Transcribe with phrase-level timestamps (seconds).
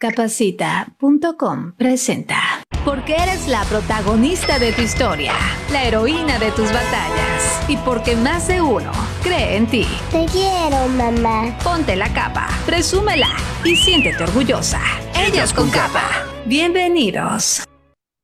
[0.00, 2.40] Capacita.com presenta.
[2.86, 5.34] Porque eres la protagonista de tu historia,
[5.70, 8.90] la heroína de tus batallas y porque más de uno
[9.22, 9.86] cree en ti.
[10.10, 11.54] Te quiero, mamá.
[11.62, 13.28] Ponte la capa, presúmela
[13.62, 14.80] y siéntete orgullosa.
[15.14, 16.24] Ellos con capa.
[16.46, 17.62] Bienvenidos.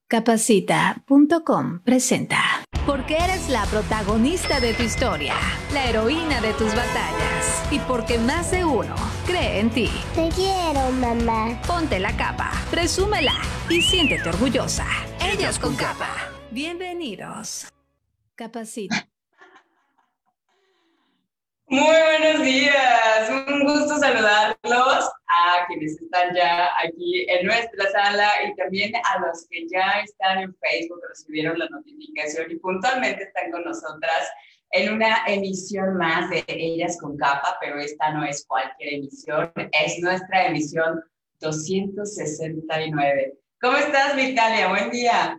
[0.08, 2.65] Capacita.com presenta.
[2.86, 5.34] Porque eres la protagonista de tu historia,
[5.72, 8.94] la heroína de tus batallas y porque más de uno
[9.26, 9.90] cree en ti.
[10.14, 11.60] Te quiero, mamá.
[11.66, 13.34] Ponte la capa, presúmela
[13.68, 14.86] y siéntete orgullosa.
[15.20, 16.30] Ellos con capa.
[16.52, 17.66] Bienvenidos.
[18.36, 19.08] Capacita.
[21.68, 28.54] Muy buenos días, un gusto saludarlos a quienes están ya aquí en nuestra sala y
[28.54, 33.64] también a los que ya están en Facebook, recibieron la notificación y puntualmente están con
[33.64, 34.30] nosotras
[34.70, 39.98] en una emisión más de Ellas con Capa, pero esta no es cualquier emisión, es
[39.98, 41.02] nuestra emisión
[41.40, 43.38] 269.
[43.60, 44.68] ¿Cómo estás, Victoria?
[44.68, 45.36] Buen día.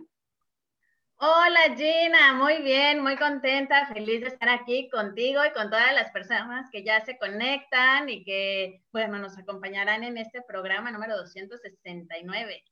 [1.20, 6.12] Hola Gina, muy bien, muy contenta, feliz de estar aquí contigo y con todas las
[6.12, 12.62] personas que ya se conectan y que, bueno, nos acompañarán en este programa número 269.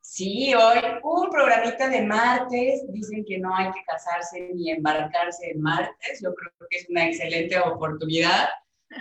[0.00, 5.60] Sí, hoy un programita de martes, dicen que no hay que casarse ni embarcarse en
[5.60, 8.50] martes, yo creo que es una excelente oportunidad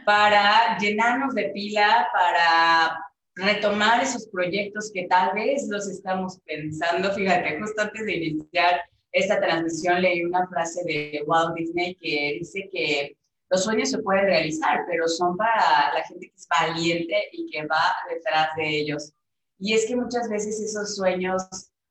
[0.03, 2.97] para llenarnos de pila, para
[3.37, 7.11] retomar esos proyectos que tal vez los estamos pensando.
[7.13, 12.69] Fíjate, justo antes de iniciar esta transmisión leí una frase de Walt Disney que dice
[12.71, 13.17] que
[13.49, 17.65] los sueños se pueden realizar, pero son para la gente que es valiente y que
[17.65, 19.13] va detrás de ellos.
[19.59, 21.43] Y es que muchas veces esos sueños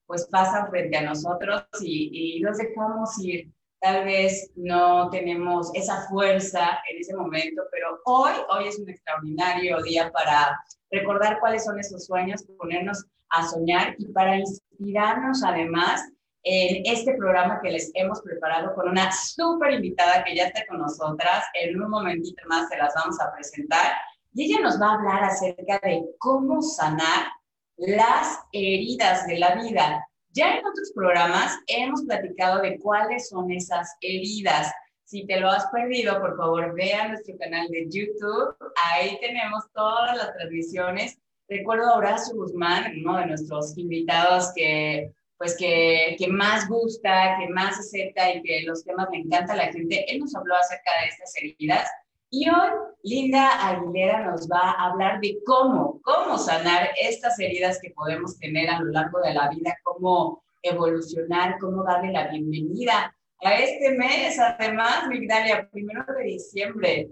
[0.06, 3.50] pues pasan frente a nosotros y, y los dejamos ir.
[3.86, 9.80] Tal vez no tenemos esa fuerza en ese momento, pero hoy, hoy es un extraordinario
[9.80, 10.58] día para
[10.90, 16.02] recordar cuáles son esos sueños, ponernos a soñar y para inspirarnos además
[16.42, 20.78] en este programa que les hemos preparado con una súper invitada que ya está con
[20.78, 21.44] nosotras.
[21.54, 23.92] En un momentito más se las vamos a presentar
[24.34, 27.28] y ella nos va a hablar acerca de cómo sanar
[27.76, 30.08] las heridas de la vida.
[30.36, 34.70] Ya en otros programas hemos platicado de cuáles son esas heridas.
[35.04, 38.54] Si te lo has perdido, por favor, ve a nuestro canal de YouTube.
[38.84, 41.16] Ahí tenemos todas las transmisiones.
[41.48, 47.48] Recuerdo a Horacio Guzmán, uno de nuestros invitados que, pues que, que más gusta, que
[47.48, 50.04] más acepta y que los temas le encanta a la gente.
[50.12, 51.88] Él nos habló acerca de estas heridas.
[52.30, 52.70] Y hoy
[53.04, 58.68] Linda Aguilera nos va a hablar de cómo, cómo sanar estas heridas que podemos tener
[58.68, 64.38] a lo largo de la vida, cómo evolucionar, cómo darle la bienvenida a este mes,
[64.40, 67.10] además, Migdalia, primero de diciembre.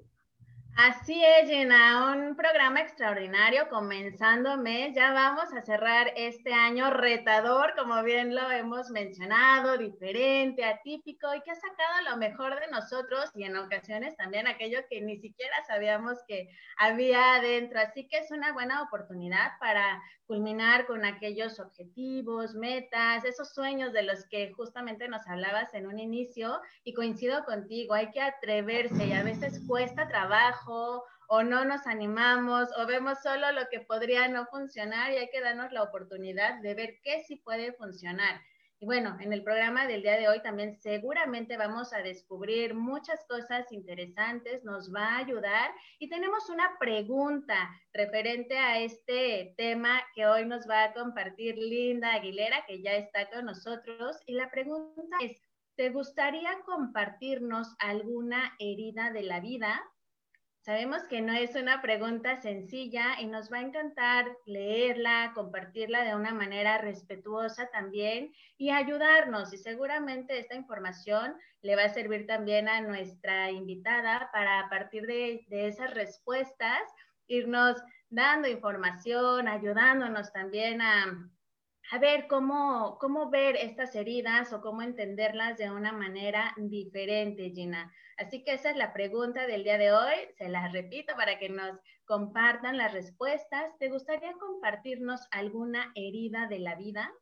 [0.77, 4.93] Así es, Gina, un programa extraordinario comenzando mes.
[4.93, 11.43] Ya vamos a cerrar este año retador, como bien lo hemos mencionado, diferente, atípico y
[11.43, 15.55] que ha sacado lo mejor de nosotros y en ocasiones también aquello que ni siquiera
[15.69, 17.79] sabíamos que había adentro.
[17.79, 24.03] Así que es una buena oportunidad para culminar con aquellos objetivos, metas, esos sueños de
[24.03, 29.13] los que justamente nos hablabas en un inicio y coincido contigo, hay que atreverse y
[29.13, 34.47] a veces cuesta trabajo o no nos animamos o vemos solo lo que podría no
[34.47, 38.41] funcionar y hay que darnos la oportunidad de ver qué sí puede funcionar.
[38.81, 43.25] Y bueno, en el programa del día de hoy también seguramente vamos a descubrir muchas
[43.29, 50.27] cosas interesantes, nos va a ayudar y tenemos una pregunta referente a este tema que
[50.27, 54.19] hoy nos va a compartir Linda Aguilera, que ya está con nosotros.
[54.27, 55.41] Y la pregunta es,
[55.77, 59.83] ¿te gustaría compartirnos alguna herida de la vida?
[60.65, 66.15] Sabemos que no es una pregunta sencilla y nos va a encantar leerla, compartirla de
[66.15, 69.53] una manera respetuosa también y ayudarnos.
[69.53, 75.03] Y seguramente esta información le va a servir también a nuestra invitada para a partir
[75.07, 76.81] de, esas respuestas
[77.27, 77.77] irnos
[78.09, 81.31] dando información, ayudándonos también a,
[81.91, 87.93] a ver cómo, cómo ver estas heridas o cómo entenderlas de una manera diferente, Gina.
[88.17, 90.15] Así que esa es la pregunta del día de hoy.
[90.39, 93.77] Se la repito para que nos compartan las respuestas.
[93.79, 97.13] ¿Te gustaría compartirnos alguna herida de la vida?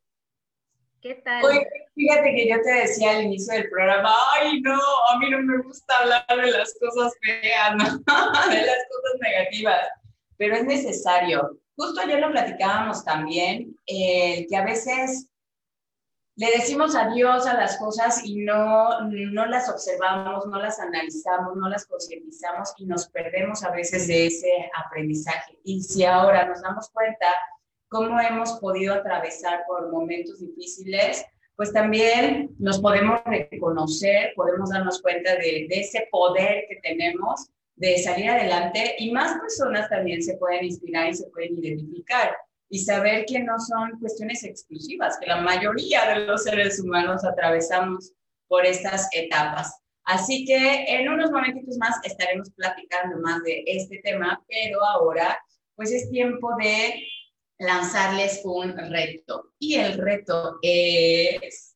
[1.00, 1.44] ¿Qué tal?
[1.44, 1.66] Oye,
[1.96, 4.78] fíjate que yo te decía al inicio del programa, ay no,
[5.10, 7.84] a mí no me gusta hablar de las cosas feas, ¿no?
[7.88, 9.88] de las cosas negativas,
[10.36, 11.58] pero es necesario.
[11.76, 15.28] Justo ayer lo platicábamos también, eh, que a veces
[16.36, 21.68] le decimos adiós a las cosas y no, no las observamos, no las analizamos, no
[21.68, 25.58] las concientizamos y nos perdemos a veces de ese aprendizaje.
[25.64, 27.26] Y si ahora nos damos cuenta
[27.88, 31.24] cómo hemos podido atravesar por momentos difíciles,
[31.54, 37.98] pues también nos podemos reconocer, podemos darnos cuenta de, de ese poder que tenemos de
[37.98, 42.36] salir adelante y más personas también se pueden inspirar y se pueden identificar
[42.68, 48.12] y saber que no son cuestiones exclusivas, que la mayoría de los seres humanos atravesamos
[48.48, 49.78] por estas etapas.
[50.04, 55.38] Así que en unos momentitos más estaremos platicando más de este tema, pero ahora
[55.76, 57.06] pues es tiempo de
[57.58, 59.52] lanzarles un reto.
[59.58, 61.71] Y el reto es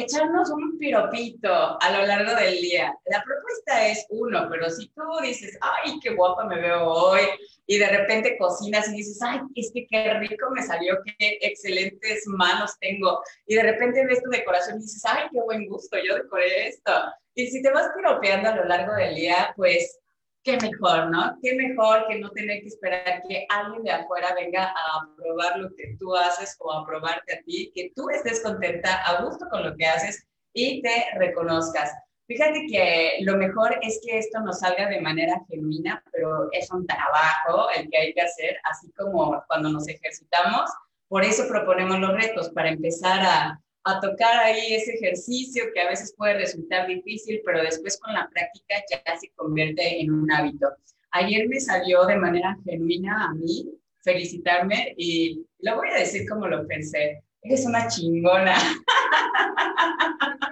[0.00, 2.94] echarnos un piropito a lo largo del día.
[3.06, 7.22] La propuesta es uno, pero si tú dices, ay, qué guapa me veo hoy,
[7.66, 12.26] y de repente cocinas y dices, ay, es que qué rico me salió, qué excelentes
[12.26, 16.16] manos tengo, y de repente ves tu decoración y dices, ay, qué buen gusto, yo
[16.16, 16.92] decoré esto.
[17.34, 19.99] Y si te vas piropeando a lo largo del día, pues
[20.42, 21.36] qué mejor, ¿no?
[21.42, 25.74] Qué mejor que no tener que esperar que alguien de afuera venga a aprobar lo
[25.74, 29.64] que tú haces o a aprobarte a ti, que tú estés contenta, a gusto con
[29.64, 31.92] lo que haces y te reconozcas.
[32.26, 36.86] Fíjate que lo mejor es que esto nos salga de manera genuina, pero es un
[36.86, 40.70] trabajo el que hay que hacer, así como cuando nos ejercitamos.
[41.08, 45.88] Por eso proponemos los retos, para empezar a, a tocar ahí ese ejercicio que a
[45.88, 50.68] veces puede resultar difícil, pero después con la práctica ya se convierte en un hábito.
[51.12, 53.66] Ayer me salió de manera genuina a mí
[54.02, 57.22] felicitarme y lo voy a decir como lo pensé.
[57.42, 58.54] Eres una chingona.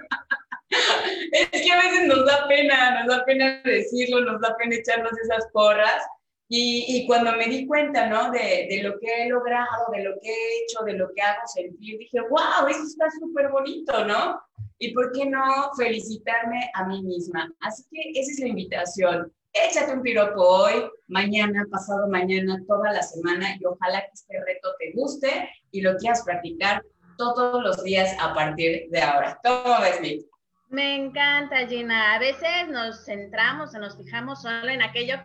[1.31, 5.11] es que a veces nos da pena, nos da pena decirlo, nos da pena echarnos
[5.19, 6.03] esas porras,
[6.51, 8.31] y, y, cuando me di cuenta, ¿no?
[8.31, 11.41] De, de, lo que he logrado, de lo que he hecho, de lo que hago
[11.45, 14.41] sentir, dije, wow, eso está súper bonito, ¿no?
[14.79, 17.53] Y por qué no felicitarme a mí misma.
[17.59, 19.31] Así que esa es la invitación.
[19.53, 24.69] Échate un piropo hoy, mañana, pasado mañana, toda la semana y ojalá que este reto
[24.79, 26.81] te guste y lo quieras practicar
[27.17, 29.39] todos los días a partir de ahora.
[29.43, 30.25] ¿Cómo ves, Nick?
[30.69, 32.15] Me encanta, Gina.
[32.15, 35.15] A veces nos centramos o nos fijamos solo en aquello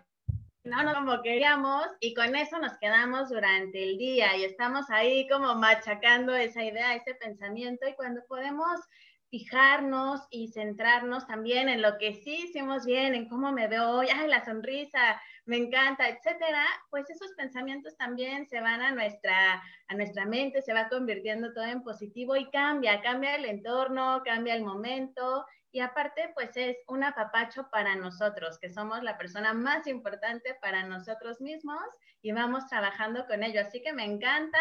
[0.65, 5.27] no, no como queríamos y con eso nos quedamos durante el día y estamos ahí
[5.29, 8.81] como machacando esa idea, ese pensamiento y cuando podemos
[9.29, 14.07] fijarnos y centrarnos también en lo que sí hicimos bien, en cómo me veo hoy,
[14.13, 19.93] ay, la sonrisa, me encanta, etcétera, pues esos pensamientos también se van a nuestra, a
[19.95, 24.63] nuestra mente, se va convirtiendo todo en positivo y cambia, cambia el entorno, cambia el
[24.63, 30.55] momento y aparte, pues es un apapacho para nosotros, que somos la persona más importante
[30.61, 31.83] para nosotros mismos
[32.21, 33.59] y vamos trabajando con ello.
[33.59, 34.57] Así que me encanta,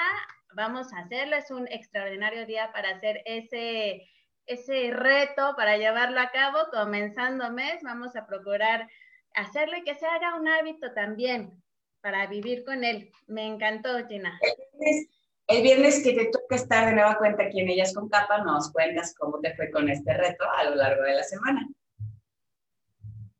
[0.54, 4.08] vamos a hacerlo, es un extraordinario día para hacer ese,
[4.46, 8.90] ese reto, para llevarlo a cabo, comenzando mes, vamos a procurar
[9.36, 11.62] hacerlo y que se haga un hábito también
[12.00, 13.12] para vivir con él.
[13.28, 14.36] Me encantó, Gina.
[15.48, 19.14] Viernes que te toca estar de nueva cuenta aquí en Ellas con Capa, nos cuentas
[19.18, 21.68] cómo te fue con este reto a lo largo de la semana.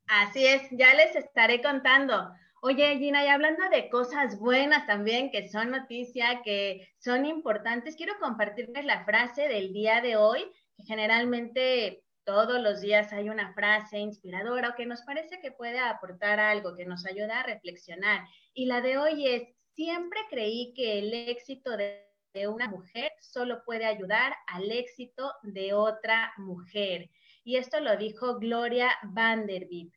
[0.07, 2.29] Así es, ya les estaré contando.
[2.61, 8.13] Oye, Gina, y hablando de cosas buenas también, que son noticia, que son importantes, quiero
[8.19, 10.43] compartirles la frase del día de hoy,
[10.77, 15.79] que generalmente todos los días hay una frase inspiradora o que nos parece que puede
[15.79, 18.25] aportar algo, que nos ayuda a reflexionar.
[18.53, 19.43] Y la de hoy es,
[19.75, 22.01] Siempre creí que el éxito de,
[22.47, 27.09] una mujer solo puede ayudar al éxito de otra mujer.
[27.43, 29.93] Y esto lo dijo Gloria Vanderbilt.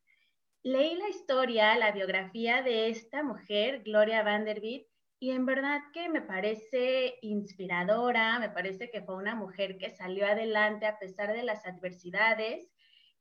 [0.65, 4.87] Leí la historia, la biografía de esta mujer, Gloria Vanderbilt,
[5.21, 10.27] y en verdad que me parece inspiradora, me parece que fue una mujer que salió
[10.27, 12.69] adelante a pesar de las adversidades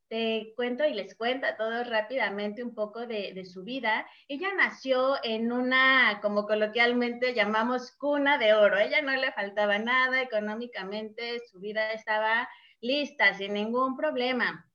[0.09, 4.07] te cuento y les cuento a todos rápidamente un poco de, su vida.
[4.27, 8.77] Ella nació en una, como coloquialmente llamamos, cuna de oro.
[8.77, 12.47] ella no le faltaba nada económicamente, su vida estaba
[12.81, 14.65] lista, sin ningún problema.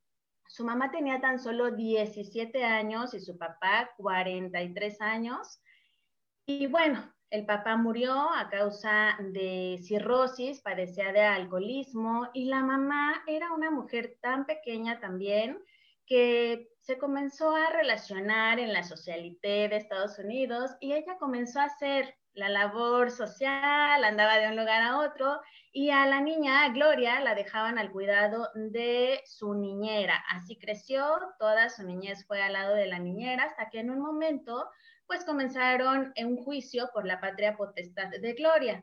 [0.48, 5.62] Su mamá tenía tan solo 17 años y su papá 43 años.
[6.44, 13.22] Y bueno, el papá murió a causa de cirrosis, padecía de alcoholismo y la mamá
[13.26, 15.58] era una mujer tan pequeña también
[16.04, 21.64] que se comenzó a relacionar en la socialité de Estados Unidos y ella comenzó a
[21.64, 25.40] hacer la labor social, andaba de un lugar a otro
[25.72, 30.22] y a la niña, Gloria, la dejaban al cuidado de su niñera.
[30.28, 31.02] Así creció,
[31.38, 34.68] toda su niñez fue al lado de la niñera hasta que en un momento
[35.12, 38.82] pues comenzaron un juicio por la patria potestad de Gloria.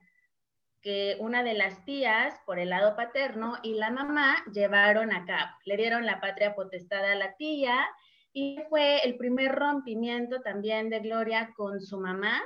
[0.80, 5.50] que una de las tías por el lado paterno y la mamá llevaron a cabo.
[5.66, 7.84] Le dieron la patria potestad a la tía
[8.32, 12.40] y fue el primer rompimiento también de Gloria con su mamá,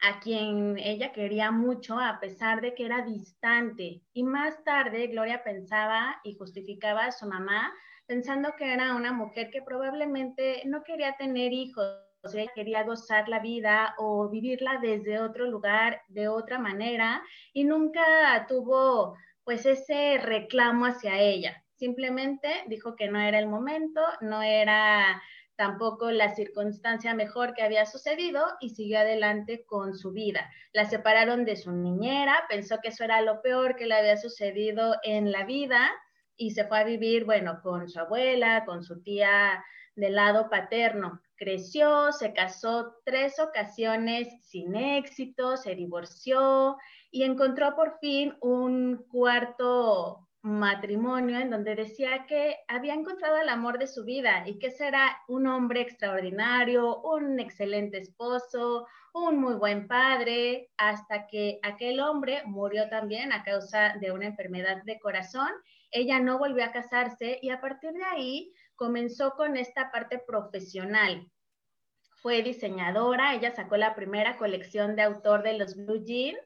[0.00, 4.00] a quien ella quería mucho a pesar de que era distante.
[4.12, 7.72] Y más tarde Gloria pensaba y justificaba a su mamá
[8.06, 13.28] pensando que era una mujer que probablemente no quería tener hijos, o sea, quería gozar
[13.28, 20.18] la vida o vivirla desde otro lugar, de otra manera, y nunca tuvo pues ese
[20.18, 21.64] reclamo hacia ella.
[21.74, 25.20] Simplemente dijo que no era el momento, no era
[25.56, 30.50] tampoco la circunstancia mejor que había sucedido y siguió adelante con su vida.
[30.72, 34.96] La separaron de su niñera, pensó que eso era lo peor que le había sucedido
[35.02, 35.90] en la vida
[36.36, 39.64] y se fue a vivir, bueno, con su abuela, con su tía
[39.94, 41.20] del lado paterno.
[41.42, 46.76] Creció, se casó tres ocasiones sin éxito, se divorció
[47.10, 53.80] y encontró por fin un cuarto matrimonio en donde decía que había encontrado el amor
[53.80, 59.88] de su vida y que será un hombre extraordinario, un excelente esposo, un muy buen
[59.88, 65.50] padre, hasta que aquel hombre murió también a causa de una enfermedad de corazón.
[65.90, 71.31] Ella no volvió a casarse y a partir de ahí comenzó con esta parte profesional.
[72.22, 76.38] Fue diseñadora, ella sacó la primera colección de autor de los Blue Jeans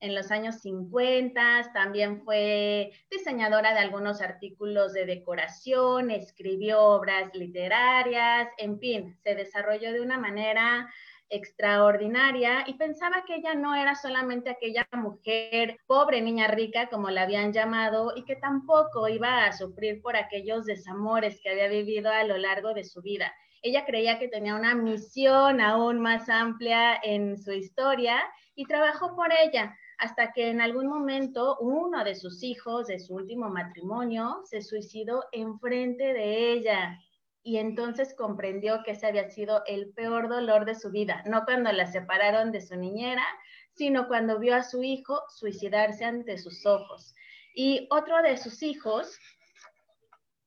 [0.00, 8.48] en los años 50, también fue diseñadora de algunos artículos de decoración, escribió obras literarias,
[8.56, 10.88] en fin, se desarrolló de una manera
[11.28, 17.24] extraordinaria y pensaba que ella no era solamente aquella mujer pobre, niña rica, como la
[17.24, 22.24] habían llamado, y que tampoco iba a sufrir por aquellos desamores que había vivido a
[22.24, 23.30] lo largo de su vida.
[23.62, 28.20] Ella creía que tenía una misión aún más amplia en su historia
[28.54, 33.14] y trabajó por ella hasta que en algún momento uno de sus hijos de su
[33.14, 36.98] último matrimonio se suicidó enfrente de ella
[37.42, 41.72] y entonces comprendió que ese había sido el peor dolor de su vida, no cuando
[41.72, 43.24] la separaron de su niñera,
[43.72, 47.14] sino cuando vio a su hijo suicidarse ante sus ojos.
[47.54, 49.18] Y otro de sus hijos,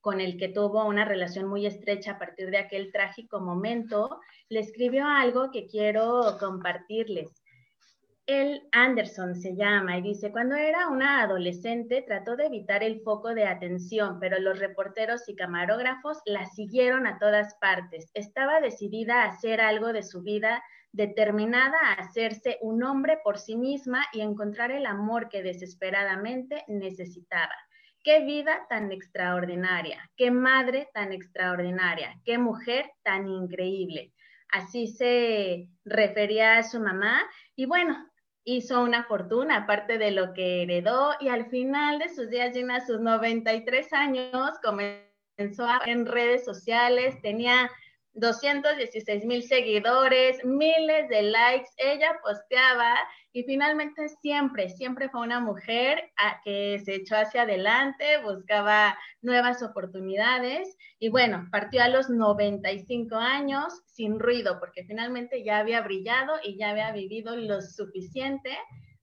[0.01, 4.59] con el que tuvo una relación muy estrecha a partir de aquel trágico momento, le
[4.59, 7.41] escribió algo que quiero compartirles.
[8.27, 13.33] El Anderson se llama y dice, cuando era una adolescente trató de evitar el foco
[13.33, 18.09] de atención, pero los reporteros y camarógrafos la siguieron a todas partes.
[18.13, 23.57] Estaba decidida a hacer algo de su vida, determinada a hacerse un hombre por sí
[23.57, 27.55] misma y encontrar el amor que desesperadamente necesitaba.
[28.03, 34.11] Qué vida tan extraordinaria, qué madre tan extraordinaria, qué mujer tan increíble.
[34.49, 37.21] Así se refería a su mamá.
[37.55, 38.09] Y bueno,
[38.43, 42.85] hizo una fortuna, aparte de lo que heredó, y al final de sus días, llena
[42.85, 47.69] sus 93 años, comenzó en redes sociales, tenía
[48.13, 52.95] 216 mil seguidores, miles de likes, ella posteaba
[53.31, 59.63] y finalmente siempre, siempre fue una mujer a que se echó hacia adelante, buscaba nuevas
[59.63, 66.33] oportunidades y bueno, partió a los 95 años sin ruido porque finalmente ya había brillado
[66.43, 68.57] y ya había vivido lo suficiente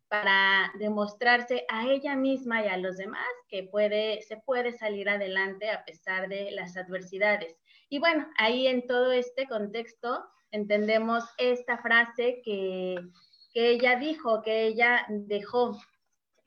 [0.08, 5.70] para demostrarse a ella misma y a los demás que puede, se puede salir adelante
[5.70, 7.56] a pesar de las adversidades.
[7.88, 12.96] Y bueno, ahí en todo este contexto entendemos esta frase que,
[13.52, 15.78] que ella dijo, que ella dejó,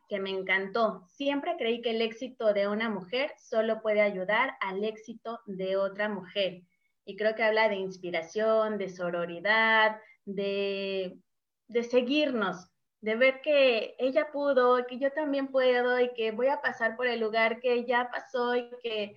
[0.07, 1.05] que me encantó.
[1.07, 6.09] Siempre creí que el éxito de una mujer solo puede ayudar al éxito de otra
[6.09, 6.61] mujer.
[7.05, 11.17] Y creo que habla de inspiración, de sororidad, de,
[11.67, 12.69] de seguirnos,
[13.01, 17.07] de ver que ella pudo, que yo también puedo y que voy a pasar por
[17.07, 19.15] el lugar que ella pasó y que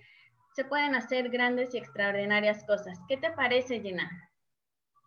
[0.55, 2.97] se pueden hacer grandes y extraordinarias cosas.
[3.09, 4.09] ¿Qué te parece, Gina?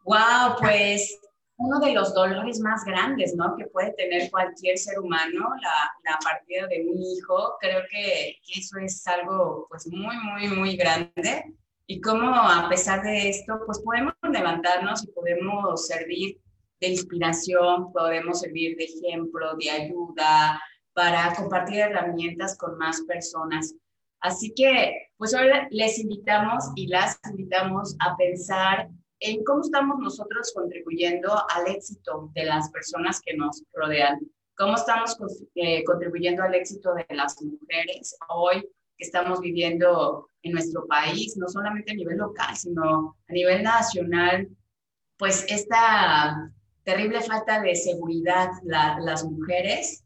[0.04, 1.18] Wow, pues
[1.56, 3.56] uno de los dolores más grandes, ¿no?
[3.56, 7.56] Que puede tener cualquier ser humano, la, la partida de un hijo.
[7.60, 11.56] Creo que, eso es algo, pues, muy, muy, muy grande.
[11.86, 16.38] Y cómo a pesar de esto, pues, podemos levantarnos y podemos servir
[16.80, 20.62] de inspiración, podemos servir de ejemplo, de ayuda,
[20.92, 23.74] para compartir herramientas con más personas.
[24.20, 28.88] Así que, pues hoy les invitamos y las invitamos a pensar
[29.20, 34.18] en cómo estamos nosotros contribuyendo al éxito de las personas que nos rodean,
[34.56, 35.16] cómo estamos
[35.54, 38.60] eh, contribuyendo al éxito de las mujeres hoy
[38.96, 44.48] que estamos viviendo en nuestro país, no solamente a nivel local, sino a nivel nacional,
[45.16, 50.04] pues esta terrible falta de seguridad, las mujeres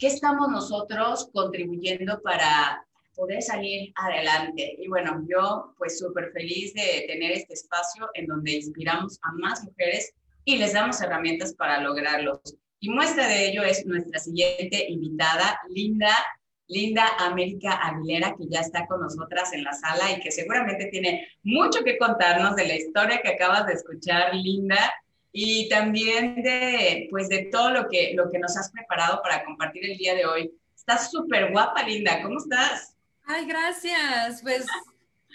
[0.00, 2.84] ¿qué estamos nosotros contribuyendo para
[3.20, 4.76] poder salir adelante?
[4.78, 9.62] Y bueno, yo pues súper feliz de tener este espacio en donde inspiramos a más
[9.62, 12.40] mujeres y les damos herramientas para lograrlos.
[12.80, 16.16] Y muestra de ello es nuestra siguiente invitada, Linda,
[16.66, 21.28] Linda América Aguilera, que ya está con nosotras en la sala y que seguramente tiene
[21.42, 24.94] mucho que contarnos de la historia que acabas de escuchar, Linda,
[25.30, 29.84] y también de, pues, de todo lo que, lo que nos has preparado para compartir
[29.84, 30.50] el día de hoy.
[30.74, 32.22] Estás súper guapa, Linda.
[32.22, 32.89] ¿Cómo estás?
[33.32, 34.42] Ay, gracias.
[34.42, 34.66] Pues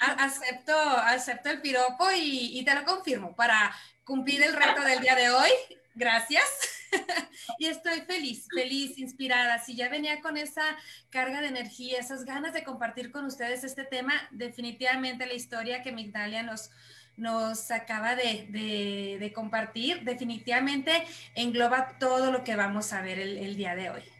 [0.02, 3.74] acepto, acepto el piropo y, te lo confirmo para
[4.04, 5.50] cumplir el reto del día de hoy.
[5.94, 6.44] Gracias.
[7.58, 9.60] y estoy feliz, feliz, inspirada.
[9.60, 10.64] Si ya venía con esa
[11.10, 15.94] carga de energía, esas ganas de compartir con ustedes este tema, definitivamente la historia que
[15.94, 16.72] Migdalia nos,
[17.16, 20.92] nos acaba de, compartir, definitivamente
[21.34, 24.15] engloba todo lo que vamos a ver el día de hoy.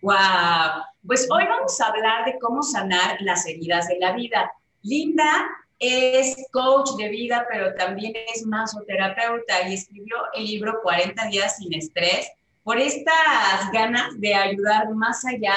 [0.00, 4.52] Wow, pues hoy vamos a hablar de cómo sanar las heridas de la vida.
[4.82, 5.48] Linda
[5.80, 11.74] es coach de vida, pero también es masoterapeuta y escribió el libro 40 días sin
[11.74, 12.30] estrés
[12.62, 15.54] por estas ganas de ayudar más allá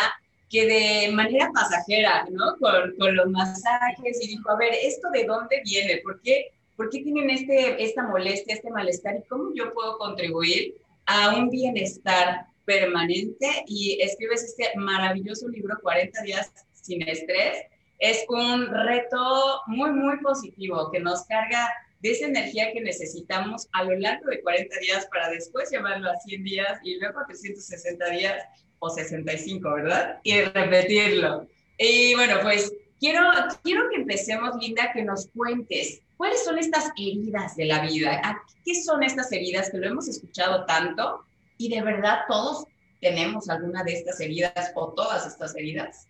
[0.49, 2.57] que de manera pasajera, ¿no?
[2.57, 5.97] Con, los masajes y dijo, a ver, ¿esto de dónde viene?
[6.03, 9.17] ¿Por qué, ¿Por qué tienen este, esta molestia, este malestar?
[9.17, 13.63] ¿Y cómo yo puedo contribuir a un bienestar permanente?
[13.67, 17.65] Y escribes este maravilloso libro, 40 días sin estrés,
[17.99, 21.69] es un reto muy, muy positivo que nos carga
[22.01, 26.19] de esa energía que necesitamos a lo largo de 40 días para después llevarlo a
[26.19, 28.43] 100 días y luego a 360 días
[28.79, 30.19] o 65, ¿verdad?
[30.23, 31.47] Y repetirlo.
[31.77, 33.21] Y bueno, pues quiero,
[33.63, 38.43] quiero que empecemos, Linda, que nos cuentes cuáles son estas heridas de la vida.
[38.65, 41.23] ¿Qué son estas heridas que lo hemos escuchado tanto?
[41.61, 42.65] Y de verdad todos
[42.99, 46.07] tenemos alguna de estas heridas o todas estas heridas.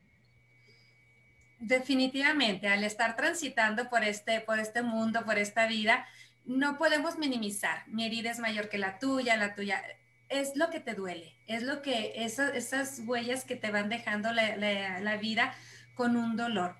[1.59, 6.07] Definitivamente, al estar transitando por este, por este mundo, por esta vida,
[6.45, 7.85] no podemos minimizar.
[7.87, 9.83] Mi herida es mayor que la tuya, la tuya.
[10.29, 15.17] Es lo que te duele, es lo que, esas huellas que te van dejando la,
[15.17, 15.53] vida
[15.95, 16.77] con un dolor.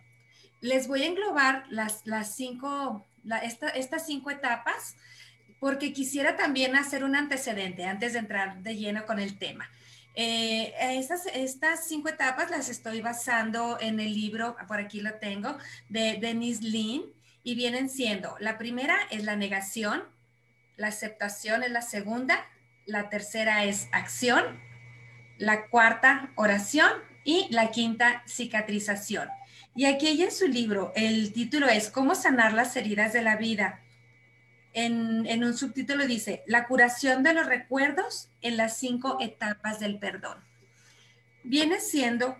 [0.61, 2.03] Les voy a englobar las,
[2.33, 3.05] cinco,
[3.75, 4.95] estas cinco etapas
[5.61, 9.69] porque quisiera también hacer un antecedente antes de entrar de lleno con el tema.
[10.15, 15.55] Eh, estas cinco etapas las estoy basando en el libro, por aquí lo tengo,
[15.87, 17.03] de Denise Lynn,
[17.43, 20.03] y vienen siendo, la primera es la negación,
[20.77, 22.43] la aceptación es la segunda,
[22.87, 24.59] la tercera es acción,
[25.37, 26.91] la cuarta oración
[27.23, 29.29] y la quinta cicatrización.
[29.75, 33.35] Y aquí ella en su libro, el título es ¿Cómo sanar las heridas de la
[33.35, 33.79] vida?
[34.73, 40.37] En, un subtítulo dice, la curación de los recuerdos en las cinco etapas del perdón.
[41.43, 42.37] Viene siendo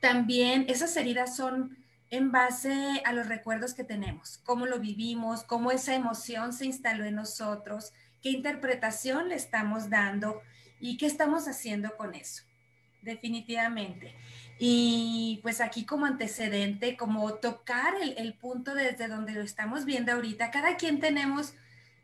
[0.00, 1.78] también, esas heridas son
[2.10, 7.04] en base a los recuerdos que tenemos, cómo lo vivimos, cómo esa emoción se instaló
[7.04, 10.42] en nosotros, qué interpretación le estamos dando
[10.80, 12.44] y qué estamos haciendo con eso,
[13.02, 14.14] definitivamente.
[14.58, 20.50] Y pues aquí como antecedente, como tocar el, punto desde donde lo estamos viendo ahorita,
[20.50, 21.54] cada quien tenemos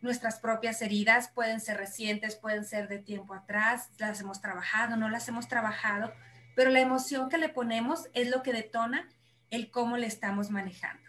[0.01, 5.09] nuestras propias heridas, pueden ser recientes, pueden ser de tiempo atrás, las hemos trabajado, no
[5.09, 6.13] las hemos trabajado,
[6.55, 9.09] pero la emoción que le ponemos es lo que detona
[9.51, 11.09] el cómo le estamos manejando.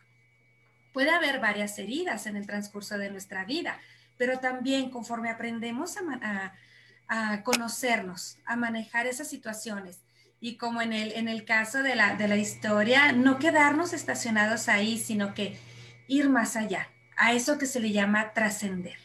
[0.93, 3.79] Puede haber varias heridas en el transcurso de nuestra vida,
[4.17, 6.53] pero también conforme aprendemos a,
[7.07, 10.01] a conocernos, a manejar esas situaciones,
[10.41, 14.69] y como en el, en el caso de la, de la historia, no quedarnos estacionados
[14.69, 15.57] ahí, sino que
[16.07, 18.97] ir más allá, a eso que se le llama trascender.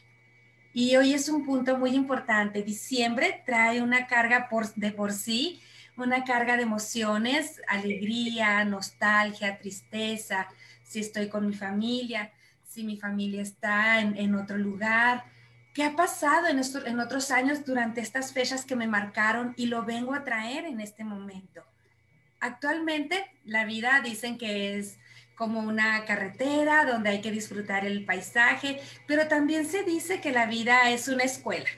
[0.73, 2.63] Y hoy es un punto muy importante.
[2.63, 5.61] Diciembre trae una carga por, de por sí,
[5.97, 10.49] una carga de emociones, alegría, nostalgia, tristeza,
[10.83, 12.33] si estoy con mi familia,
[12.65, 15.25] si mi familia está en, en otro lugar,
[15.75, 19.83] ¿Qué ha pasado en, en otros años durante estas fechas que me marcaron y lo
[19.83, 21.65] vengo a traer en este momento?
[22.39, 24.99] Actualmente la vida dicen que es
[25.35, 30.47] como una carretera donde hay que disfrutar el paisaje, pero también se dice que la
[30.47, 31.69] vida es una escuela.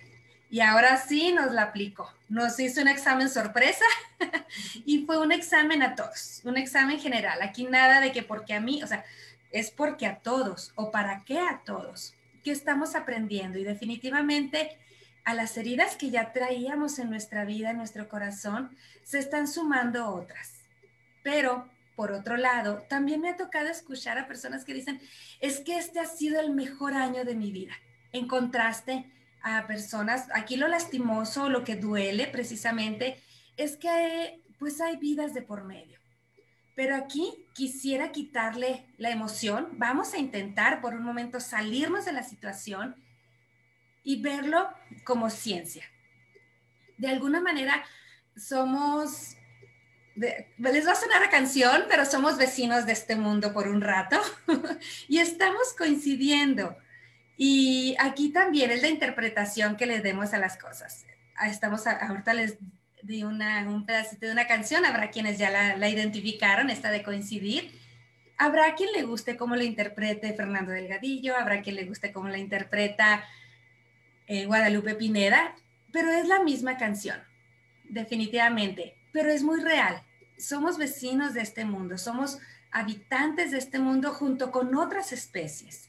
[0.51, 2.13] Y ahora sí nos la aplicó.
[2.29, 3.85] Nos hizo un examen sorpresa
[4.85, 7.41] y fue un examen a todos, un examen general.
[7.41, 9.07] Aquí nada de que porque a mí, o sea,
[9.53, 12.13] es porque a todos o para qué a todos
[12.47, 14.79] que estamos aprendiendo y definitivamente
[15.25, 18.71] a las heridas que ya traíamos en nuestra vida, en nuestro corazón,
[19.03, 20.63] se están sumando otras.
[21.25, 25.01] Pero, por otro lado, también me ha tocado escuchar a personas que dicen,
[25.41, 27.73] es que este ha sido el mejor año de mi vida.
[28.13, 29.11] En contraste
[29.43, 33.21] a personas, aquí lo lastimoso, lo que duele precisamente,
[33.57, 35.96] es que pues hay vidas de por medio.
[36.77, 39.71] Pero aquí quisiera quitarle la emoción.
[39.73, 43.03] Vamos a intentar por un momento salirnos de la situación
[44.05, 44.69] y verlo
[45.05, 45.85] como ciencia.
[46.99, 47.83] De alguna manera
[48.37, 49.37] somos,
[50.15, 54.21] les va a sonar a canción, pero somos vecinos de este mundo por un rato
[55.09, 56.77] y estamos coincidiendo.
[57.39, 61.07] Y aquí también es la interpretación que le demos a las cosas.
[61.47, 62.59] Estamos, ahorita les
[63.07, 67.71] de una, un pedacito de una canción, habrá quienes ya la, identificaron, esta de coincidir.
[68.37, 72.39] Habrá quien le guste cómo la interprete Fernando Delgadillo, habrá quien le guste cómo la
[72.39, 73.25] interpreta
[74.27, 75.55] eh, Guadalupe Pineda,
[75.93, 77.19] pero es la misma canción,
[77.85, 80.03] definitivamente, pero es muy real.
[80.37, 82.39] Somos vecinos de este mundo, somos
[82.73, 85.89] habitantes de este mundo junto con otras especies.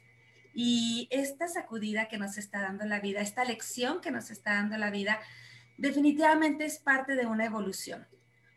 [0.53, 4.77] Y esta sacudida que nos está dando la vida, esta lección que nos está dando
[4.77, 5.19] la vida,
[5.77, 8.07] definitivamente es parte de una evolución.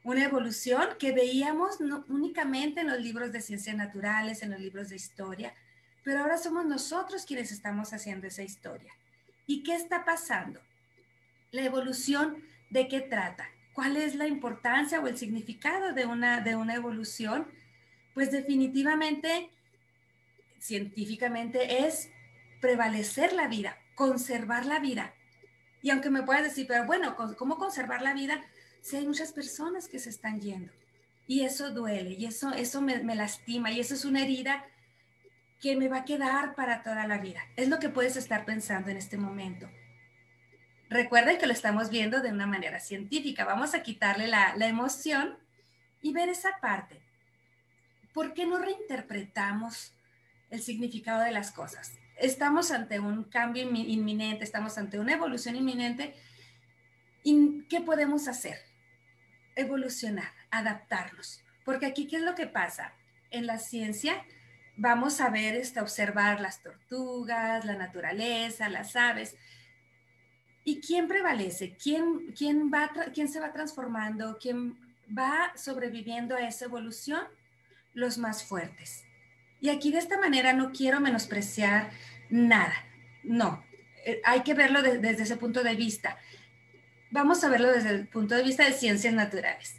[0.02, 1.78] Una evolución que veíamos
[2.08, 5.54] únicamente en los libros de ciencias naturales, en los libros de historia,
[6.02, 8.92] pero ahora somos nosotros quienes estamos haciendo esa historia.
[9.46, 10.60] ¿Y qué está pasando?
[11.50, 13.46] La evolución, ¿de qué trata?
[13.74, 17.46] ¿Cuál es la importancia o el significado de una, de una evolución?
[18.14, 19.50] Pues definitivamente,
[20.58, 22.10] científicamente, es
[22.60, 25.14] prevalecer la vida, conservar la vida,
[25.82, 28.42] y aunque me puedas decir, pero bueno, ¿cómo conservar la vida
[28.82, 30.72] si hay muchas personas que se están yendo?
[31.26, 34.64] Y eso duele, y eso, eso me, lastima, y eso es una herida
[35.60, 37.40] que me va a quedar para toda la vida.
[37.56, 39.68] Es lo que puedes estar pensando en este momento.
[40.88, 43.44] Recuerden que lo estamos viendo de una manera científica.
[43.44, 45.38] Vamos a quitarle la emoción
[46.02, 47.00] y ver esa parte.
[48.12, 49.94] ¿Por qué no reinterpretamos
[50.50, 51.92] el significado de las cosas?
[52.20, 56.14] Estamos ante un cambio inminente, estamos ante una evolución inminente.
[57.22, 58.58] ¿Y qué podemos hacer?
[59.56, 61.42] Evolucionar, adaptarnos.
[61.64, 62.94] Porque aquí, ¿qué es lo que pasa?
[63.30, 64.24] En la ciencia
[64.80, 69.36] vamos a ver, este, observar las tortugas, la naturaleza, las aves.
[70.64, 71.76] ¿Y quién prevalece?
[71.76, 74.38] ¿Quién, quién, va, quién se va transformando?
[74.40, 77.22] ¿Quién va sobreviviendo a esa evolución?
[77.92, 79.04] Los más fuertes.
[79.60, 81.90] Y aquí de esta manera no quiero menospreciar
[82.30, 82.74] nada,
[83.22, 83.62] no,
[84.04, 86.16] eh, hay que verlo desde ese punto de vista.
[87.10, 89.76] Vamos a verlo desde el punto de vista de ciencias naturales.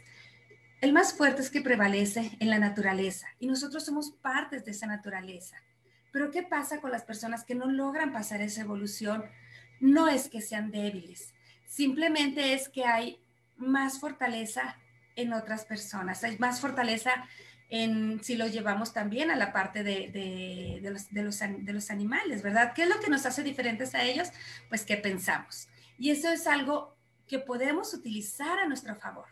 [0.80, 4.86] El más fuerte es que prevalece en la naturaleza y nosotros somos partes de esa
[4.86, 5.56] naturaleza.
[6.12, 9.24] Pero ¿qué pasa con las personas que no logran pasar esa evolución?
[9.80, 11.34] No es que sean débiles,
[11.66, 13.20] simplemente es que hay
[13.56, 14.76] más fortaleza
[15.16, 17.12] en otras personas, hay más fortaleza
[18.22, 20.10] si lo llevamos también a la parte de,
[20.82, 22.74] de, los, de, los, de los animales, ¿verdad?
[22.74, 24.28] ¿Qué es lo que nos hace diferentes a ellos?
[24.68, 25.68] Pues que pensamos.
[25.98, 26.94] Y eso es algo
[27.26, 29.26] que podemos utilizar a nuestro favor.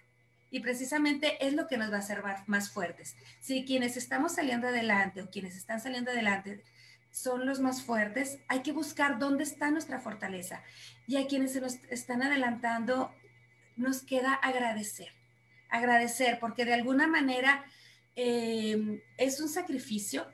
[0.50, 3.14] Y precisamente es lo que nos va a hacer más fuertes.
[3.40, 6.64] Si quienes estamos saliendo adelante o quienes están saliendo adelante
[7.10, 10.62] son los más fuertes, hay que buscar dónde está nuestra fortaleza.
[11.06, 13.14] Y a quienes se nos están adelantando,
[13.76, 15.08] nos queda agradecer.
[15.68, 17.66] Agradecer, porque de alguna manera
[18.16, 20.26] Em, es un sacrificio,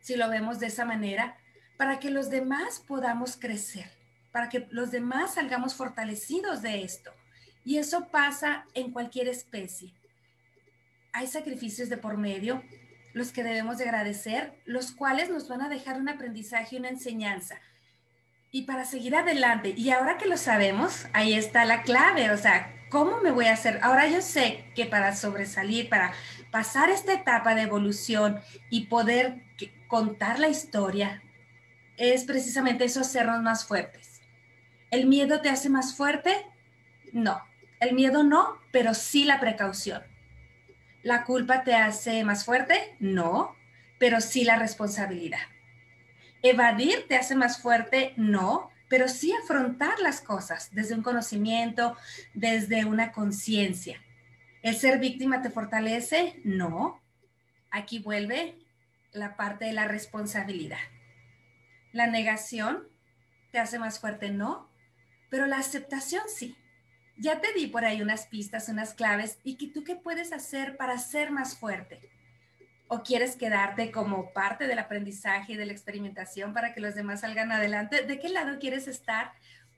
[0.00, 1.36] si lo vemos de esa manera,
[1.76, 3.90] para que los demás podamos crecer,
[4.32, 7.12] para que los demás salgamos fortalecidos de esto.
[7.64, 9.92] Y eso pasa en cualquier especie.
[11.12, 12.62] Hay sacrificios de por medio,
[13.12, 17.60] los que debemos de agradecer, los cuales nos van a dejar un aprendizaje, una enseñanza.
[18.50, 22.74] Y para seguir adelante, y ahora que lo sabemos, ahí está la clave, o sea,
[22.90, 23.78] ¿cómo me voy a hacer?
[23.82, 26.12] Ahora yo sé que para sobresalir, para
[26.52, 29.42] pasar esta etapa de evolución y poder
[29.88, 31.22] contar la historia
[31.96, 34.20] es precisamente eso, hacernos más fuertes.
[34.90, 36.46] ¿El miedo te hace más fuerte?
[37.12, 37.40] No.
[37.80, 40.02] El miedo no, pero sí la precaución.
[41.02, 42.96] ¿La culpa te hace más fuerte?
[43.00, 43.56] No,
[43.98, 45.40] pero sí la responsabilidad.
[46.42, 48.12] ¿Evadir te hace más fuerte?
[48.16, 51.96] No, pero sí afrontar las cosas desde un conocimiento,
[52.34, 54.00] desde una conciencia.
[54.62, 56.40] ¿El ser víctima te fortalece?
[56.44, 57.02] No.
[57.70, 58.58] Aquí vuelve
[59.12, 60.78] la parte de la responsabilidad.
[61.92, 62.88] La negación
[63.50, 64.70] te hace más fuerte, no,
[65.30, 66.56] pero la aceptación sí.
[67.18, 70.76] Ya te di por ahí unas pistas, unas claves, y que tú qué puedes hacer
[70.76, 72.00] para ser más fuerte.
[72.86, 77.20] ¿O quieres quedarte como parte del aprendizaje y de la experimentación para que los demás
[77.20, 78.04] salgan adelante?
[78.04, 79.32] ¿De qué lado quieres estar?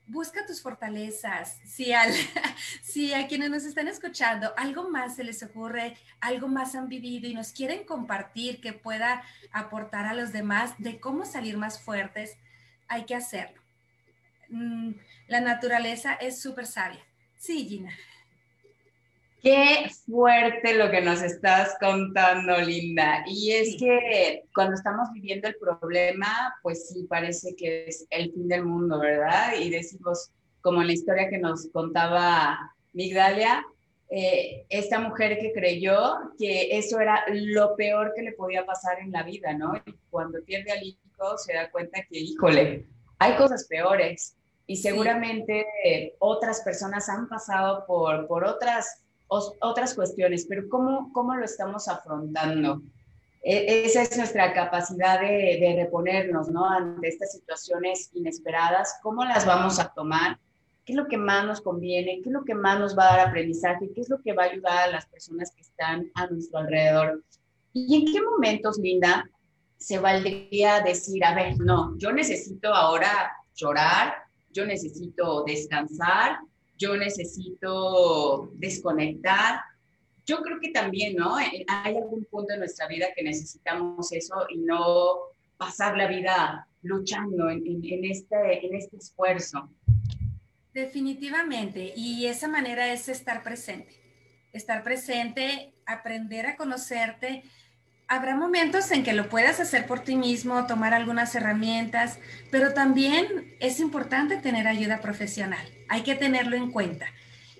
[0.07, 1.59] Busca tus fortalezas.
[1.65, 1.91] Si,
[2.83, 7.27] si a quienes nos están escuchando algo más se les ocurre, algo más han vivido
[7.27, 12.37] y nos quieren compartir que pueda aportar a los demás de cómo salir más fuertes,
[12.87, 13.61] hay que hacerlo.
[14.49, 14.91] Mm,
[15.27, 17.03] la naturaleza es súper sabia.
[17.37, 17.91] Sí, Gina.
[19.45, 23.23] Qué fuerte lo que nos estás contando, Linda.
[23.27, 28.47] Y es que cuando estamos viviendo el problema, pues sí, parece que es el fin
[28.47, 29.53] del mundo, ¿verdad?
[29.59, 30.31] Y decimos,
[30.61, 32.57] como en la historia que nos contaba
[32.93, 33.63] Migdalia,
[34.09, 39.11] eh, esta mujer que creyó que eso era lo peor que le podía pasar en
[39.11, 39.75] la vida, ¿no?
[39.85, 42.87] Y cuando pierde al hijo se da cuenta que, híjole,
[43.19, 44.37] hay cosas peores.
[44.65, 49.04] Y seguramente otras personas han pasado por, por otras
[49.61, 52.81] otras cuestiones, pero ¿cómo, cómo lo estamos afrontando?
[53.43, 56.65] E, esa es nuestra capacidad de, de, reponernos, ¿no?
[56.65, 60.39] Ante estas situaciones inesperadas, ¿cómo las vamos a tomar?
[60.83, 62.21] ¿Qué es lo que más nos conviene?
[62.21, 63.91] ¿Qué es lo que más nos va a dar aprendizaje?
[63.93, 67.23] ¿Qué es lo que va a ayudar a las personas que están a nuestro alrededor?
[67.73, 69.29] ¿Y en qué momentos, Linda,
[69.77, 74.15] se valdría decir, a ver, no, yo necesito ahora llorar,
[74.51, 76.39] yo necesito descansar,
[76.77, 79.61] yo necesito desconectar.
[80.25, 81.39] Yo creo que también, ¿no?
[81.39, 85.17] Eh, hay algún punto en nuestra vida que necesitamos eso y no
[85.57, 89.69] pasar la vida luchando en, este, en este esfuerzo.
[90.73, 93.95] Definitivamente, y esa manera es estar presente,
[94.51, 97.43] estar presente, aprender a conocerte,
[98.07, 102.19] Habrá momentos en que lo puedas hacer por ti mismo, tomar algunas herramientas,
[102.51, 105.67] pero también es importante tener ayuda profesional.
[105.89, 107.07] Hay que tenerlo en cuenta.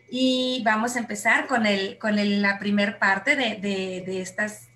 [0.07, 3.55] Y vamos a empezar con, el, con la primer parte de,
[4.05, 4.67] de, estas,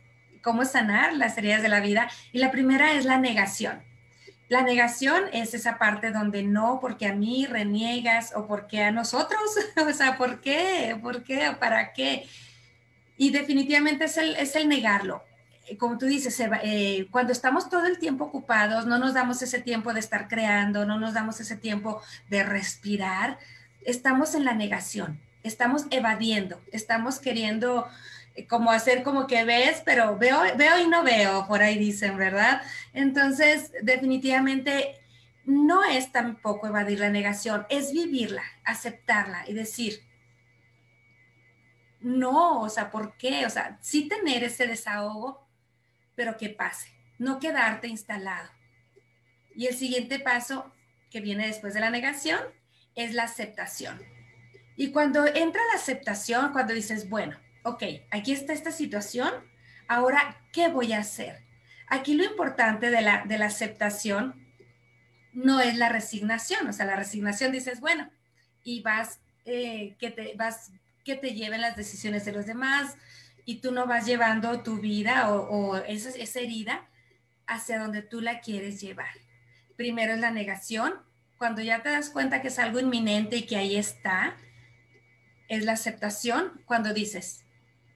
[0.41, 2.09] cómo sanar las heridas de la vida.
[2.31, 3.83] Y la primera es la negación.
[4.47, 9.39] La negación es esa parte donde no, porque a mí reniegas o porque a nosotros,
[9.87, 10.97] o sea, ¿por qué?
[10.99, 11.51] ¿Por qué?
[11.59, 12.27] ¿Para qué?
[13.17, 15.28] Y definitivamente es el, es el negarlo
[15.77, 19.93] como tú dices, eh, cuando estamos todo el tiempo ocupados, no nos damos ese tiempo
[19.93, 23.37] de estar creando, no nos damos ese tiempo de respirar,
[23.85, 27.87] estamos en la negación, estamos evadiendo, estamos queriendo
[28.35, 32.17] eh, como hacer como que ves, pero veo, veo y no veo, por ahí dicen,
[32.17, 32.61] ¿verdad?
[32.93, 34.99] Entonces, definitivamente
[35.45, 40.01] no es tampoco evadir la negación, es vivirla, aceptarla y decir,
[42.01, 43.45] no, o sea, ¿por qué?
[43.45, 45.48] O sea, sí tener ese desahogo,
[46.19, 48.49] pero que pase, no quedarte instalado.
[49.55, 50.69] Y el siguiente paso
[51.09, 52.41] que viene después de la negación
[52.93, 54.01] es la aceptación.
[54.75, 59.31] Y cuando entra la aceptación, cuando dices, bueno, ok, aquí está esta situación,
[59.87, 61.41] ahora, ¿qué voy a hacer?
[61.87, 64.45] Aquí lo importante de la, de la aceptación
[65.31, 68.11] no es la resignación, o sea, la resignación dices, bueno,
[68.61, 70.73] y vas, eh, que te, vas,
[71.05, 72.97] que te lleven las decisiones de los demás,
[73.49, 76.87] y tú no vas llevando tu vida o, esa, esa herida
[77.47, 79.09] hacia donde tú la quieres llevar.
[79.75, 80.93] Primero es la negación,
[81.39, 84.37] cuando ya te das cuenta que es algo inminente y que ahí está,
[85.47, 87.43] es la aceptación cuando dices,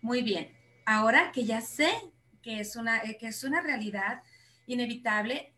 [0.02, 1.92] muy bien, ahora que ya sé
[2.42, 4.24] que es una, que es una realidad
[4.66, 5.54] inevitable,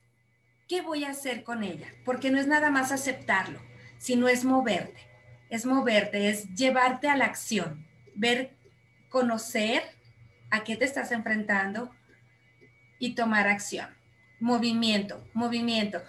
[0.68, 1.88] ¿qué voy a hacer con ella?
[2.04, 3.62] Porque no es nada más aceptarlo,
[3.98, 5.08] sino es moverte,
[5.50, 8.58] es moverte, es llevarte a la acción, ver
[9.16, 9.82] conocer
[10.52, 11.90] a qué te estás enfrentando
[13.00, 13.88] y tomar acción.
[14.42, 16.04] Movimiento, movimiento.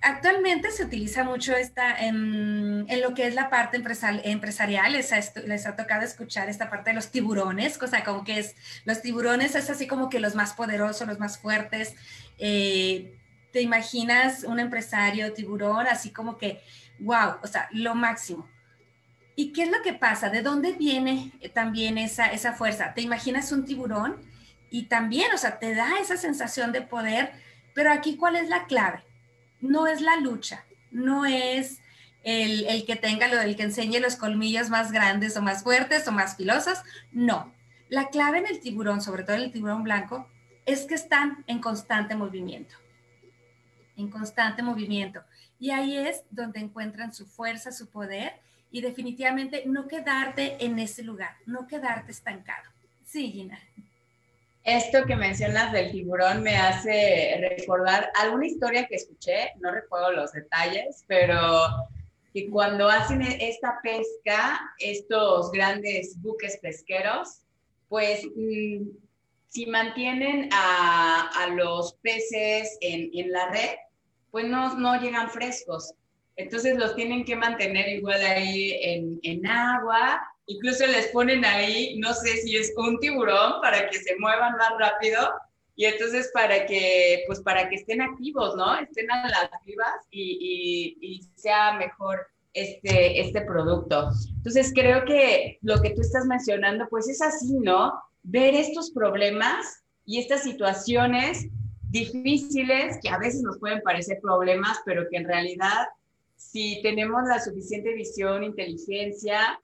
[0.00, 4.92] Actualmente se utiliza mucho esta en, lo que es la parte empresarial.
[4.92, 8.54] Les ha, les ha, tocado escuchar esta parte de los tiburones, cosa como que es,
[8.84, 11.96] los tiburones es así como que los más poderosos, los más fuertes.
[12.38, 13.18] Eh,
[13.52, 16.62] te imaginas un empresario tiburón así como que,
[17.00, 18.48] wow, o sea, lo máximo.
[19.38, 20.30] ¿Y qué es lo que pasa?
[20.30, 22.94] ¿De dónde viene eh, también esa, esa fuerza?
[22.94, 24.16] ¿Te imaginas un tiburón?
[24.70, 27.32] Y también, o sea, te da esa sensación de poder,
[27.74, 29.04] pero aquí cuál es la clave?
[29.60, 31.80] No es la lucha, no es
[32.24, 36.08] el, el que tenga lo del que enseñe los colmillos más grandes o más fuertes
[36.08, 36.78] o más filosos,
[37.12, 37.52] no.
[37.90, 40.28] La clave en el tiburón, sobre todo en el tiburón blanco,
[40.64, 42.74] es que están en constante movimiento,
[43.96, 45.22] en constante movimiento.
[45.58, 48.40] Y ahí es donde encuentran su fuerza, su poder
[48.70, 52.70] y definitivamente no quedarte en ese lugar, no quedarte estancado.
[53.04, 53.58] Sí, Gina.
[54.64, 60.32] Esto que mencionas del tiburón me hace recordar alguna historia que escuché, no recuerdo los
[60.32, 61.38] detalles, pero
[62.34, 67.42] que cuando hacen esta pesca, estos grandes buques pesqueros,
[67.88, 68.88] pues mm,
[69.48, 73.76] si mantienen a, los peces en, la red,
[74.32, 75.94] pues no llegan frescos.
[76.36, 82.12] Entonces los tienen que mantener igual ahí en, en, agua, incluso les ponen ahí, no
[82.12, 85.30] sé si es un tiburón para que se muevan más rápido
[85.76, 88.78] y entonces para que, pues para que estén activos, ¿no?
[88.78, 94.10] Estén a las vivas y, y, y sea mejor este, este producto.
[94.36, 97.92] Entonces creo que lo que tú estás mencionando, pues es así, ¿no?
[98.22, 101.46] Ver estos problemas y estas situaciones
[101.90, 105.86] difíciles que a veces nos pueden parecer problemas, pero que en realidad
[106.36, 109.60] si tenemos la suficiente visión, inteligencia,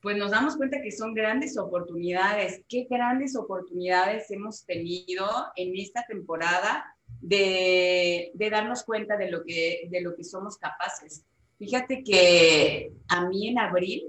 [0.00, 2.62] pues nos damos cuenta que son grandes oportunidades.
[2.68, 5.26] Qué grandes oportunidades hemos tenido
[5.56, 6.84] en esta temporada
[7.20, 11.24] de, de, darnos cuenta de lo, que, de lo que somos capaces.
[11.58, 14.04] Fíjate que a mí en abril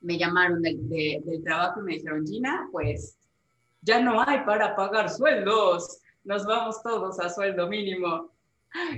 [0.00, 3.16] me llamaron del, del trabajo y me dijeron, Gina, pues
[3.82, 8.33] ya no hay para pagar sueldos, nos vamos todos a sueldo mínimo.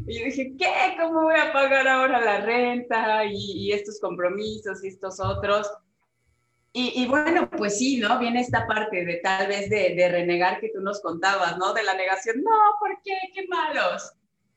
[0.07, 0.97] Y yo dije, ¿qué?
[0.99, 5.71] ¿Cómo voy a pagar ahora la renta y, y estos compromisos y estos otros?
[6.79, 8.19] Y, bueno, pues sí, ¿no?
[8.19, 11.73] Viene esta parte de tal vez de, de, renegar que tú nos contabas, ¿no?
[11.73, 13.15] De la negación, no, ¿por qué?
[13.33, 14.13] ¡Qué malos!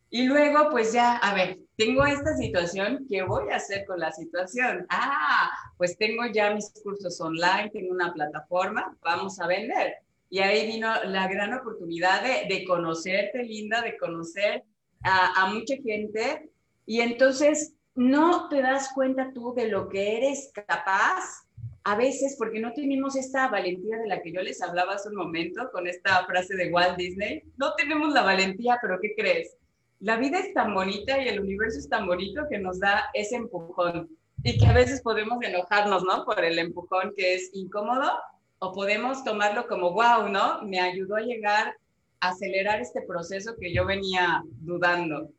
[0.10, 4.12] Y luego, pues ya, a ver, tengo esta situación, ¿qué voy a hacer con la
[4.12, 4.86] situación?
[4.90, 9.94] Ah, pues tengo ya mis cursos online, tengo una plataforma, vamos a vender.
[10.30, 14.66] Y ahí vino la gran oportunidad de, de conocerte, Linda, de conocer
[15.04, 16.50] a, mucha gente.
[16.86, 21.46] Y entonces no te das cuenta tú de lo que eres capaz
[21.84, 25.16] a veces porque no tenemos esta valentía de la que yo les hablaba hace un
[25.16, 29.56] momento con esta frase de Walt Disney, no tenemos la valentía, pero ¿qué crees?
[30.00, 33.36] La vida es tan bonita y el universo es tan bonito que nos da ese
[33.36, 34.10] empujón
[34.44, 36.26] y que a veces podemos enojarnos, ¿no?
[36.26, 38.12] Por el empujón que es incómodo
[38.60, 40.62] o podemos tomarlo como, wow, ¿no?
[40.64, 41.76] Me ayudó a llegar
[42.20, 45.32] acelerar este proceso que yo venía dudando.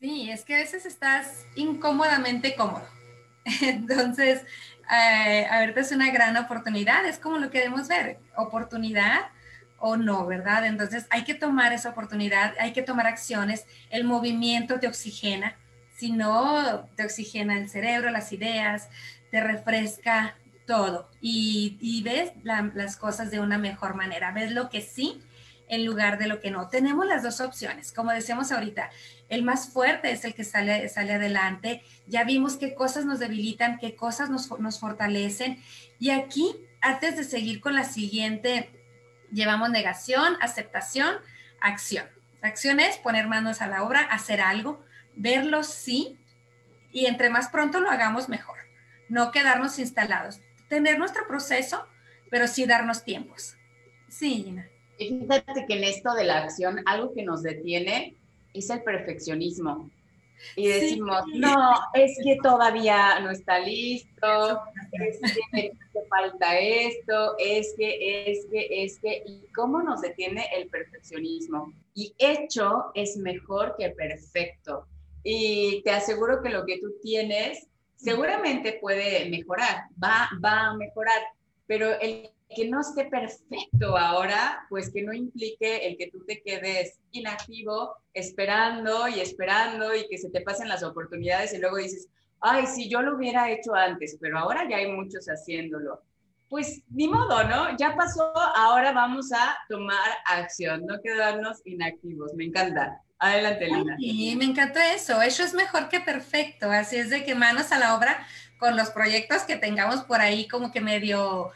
[0.00, 2.86] Sí, es que a veces estás incómodamente cómodo.
[3.62, 4.42] Entonces,
[4.90, 9.30] eh, a ver, es una gran oportunidad, es como lo queremos ver, oportunidad
[9.78, 10.66] o no, ¿verdad?
[10.66, 15.56] Entonces hay que tomar esa oportunidad, hay que tomar acciones, el movimiento te oxigena,
[15.96, 18.88] si no, te oxigena el cerebro, las ideas,
[19.30, 24.82] te refresca todo y, y ves las cosas de una mejor manera, ves lo que
[24.82, 25.20] sí
[25.72, 26.68] en lugar de lo que no.
[26.68, 28.90] Tenemos las dos opciones, como decíamos ahorita,
[29.30, 31.82] el más fuerte es el que sale, sale adelante.
[32.06, 35.62] Ya vimos qué cosas nos debilitan, qué cosas nos, nos fortalecen.
[35.98, 38.70] Y aquí, antes de seguir con la siguiente,
[39.32, 41.16] llevamos negación, aceptación,
[41.58, 42.04] acción.
[42.42, 44.84] acción es poner manos a la obra, hacer algo,
[45.16, 46.18] verlo sí,
[46.92, 48.58] y entre más pronto lo hagamos mejor.
[49.08, 50.38] No quedarnos instalados.
[50.68, 51.86] Tener nuestro proceso,
[52.30, 53.56] pero sí darnos tiempos.
[54.10, 54.68] Sí, Gina.
[54.98, 58.16] Fíjate que en esto de la acción, algo que nos detiene
[58.54, 59.90] es el perfeccionismo.
[60.56, 65.20] Y decimos, no, es que todavía no está listo, es
[65.52, 70.68] que me falta esto, es que, es que, es que, ¿y cómo nos detiene el
[70.68, 71.72] perfeccionismo?
[71.94, 74.86] Y hecho es mejor que perfecto.
[75.22, 81.22] Y te aseguro que lo que tú tienes seguramente puede mejorar, va, va a mejorar,
[81.66, 86.42] pero el que no esté perfecto ahora, pues que no implique el que tú te
[86.42, 92.08] quedes inactivo, esperando y esperando y que se te pasen las oportunidades y luego dices,
[92.40, 96.02] ay, si yo lo hubiera hecho antes, pero ahora ya hay muchos haciéndolo.
[96.48, 97.76] Pues ni modo, ¿no?
[97.78, 102.34] Ya pasó, ahora vamos a tomar acción, no quedarnos inactivos.
[102.34, 103.00] Me encanta.
[103.18, 103.96] Adelante, Lina.
[103.98, 105.22] Sí, me encantó eso.
[105.22, 106.70] Eso es mejor que perfecto.
[106.70, 108.26] Así es de que manos a la obra
[108.58, 111.50] con los proyectos que tengamos por ahí como que medio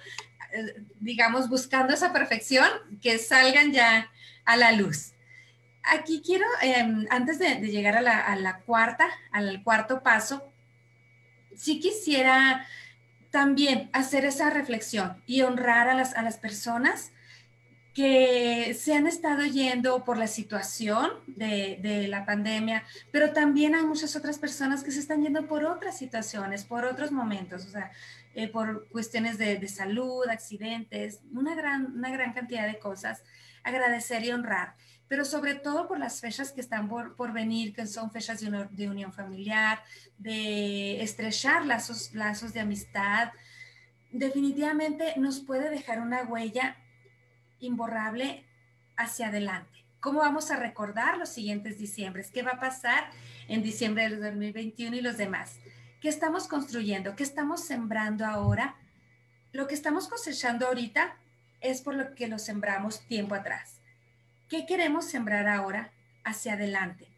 [1.01, 2.69] digamos, buscando esa perfección,
[3.03, 4.11] que salgan ya
[4.45, 5.13] a la luz.
[5.83, 10.53] Aquí quiero, em, antes de, llegar a la, cuarta, al cuarto paso,
[11.57, 12.67] sí quisiera
[13.31, 17.13] también hacer esa reflexión y honrar a las, a las personas
[17.97, 24.15] que se han estado yendo por la situación de, la pandemia, pero también hay muchas
[24.17, 27.69] otras personas que se están yendo por otras situaciones, por otros momentos.
[28.39, 33.25] Eh, por cuestiones de, salud, accidentes, una gran, una gran cantidad de cosas,
[33.65, 34.75] agradecer y honrar,
[35.09, 38.69] pero sobre todo por las fechas que están por, por venir, que son fechas de,
[38.73, 39.83] de, unión familiar,
[40.19, 43.33] de estrechar lazos, lazos de amistad,
[44.13, 46.77] definitivamente nos puede dejar una huella
[47.59, 48.45] imborrable
[48.99, 49.87] hacia adelante.
[49.99, 52.31] ¿Cómo vamos a recordar los siguientes diciembres?
[52.31, 53.09] ¿Qué va a pasar
[53.49, 55.59] en diciembre del 2021 y los demás?
[56.07, 57.17] ¿Qué estamos construyendo?
[57.17, 58.77] ¿Qué estamos sembrando ahora?
[59.51, 61.17] Lo que estamos cosechando ahorita
[61.61, 63.81] es por lo que lo sembramos tiempo atrás.
[64.49, 65.91] ¿Qué queremos sembrar ahora
[66.23, 67.09] hacia adelante?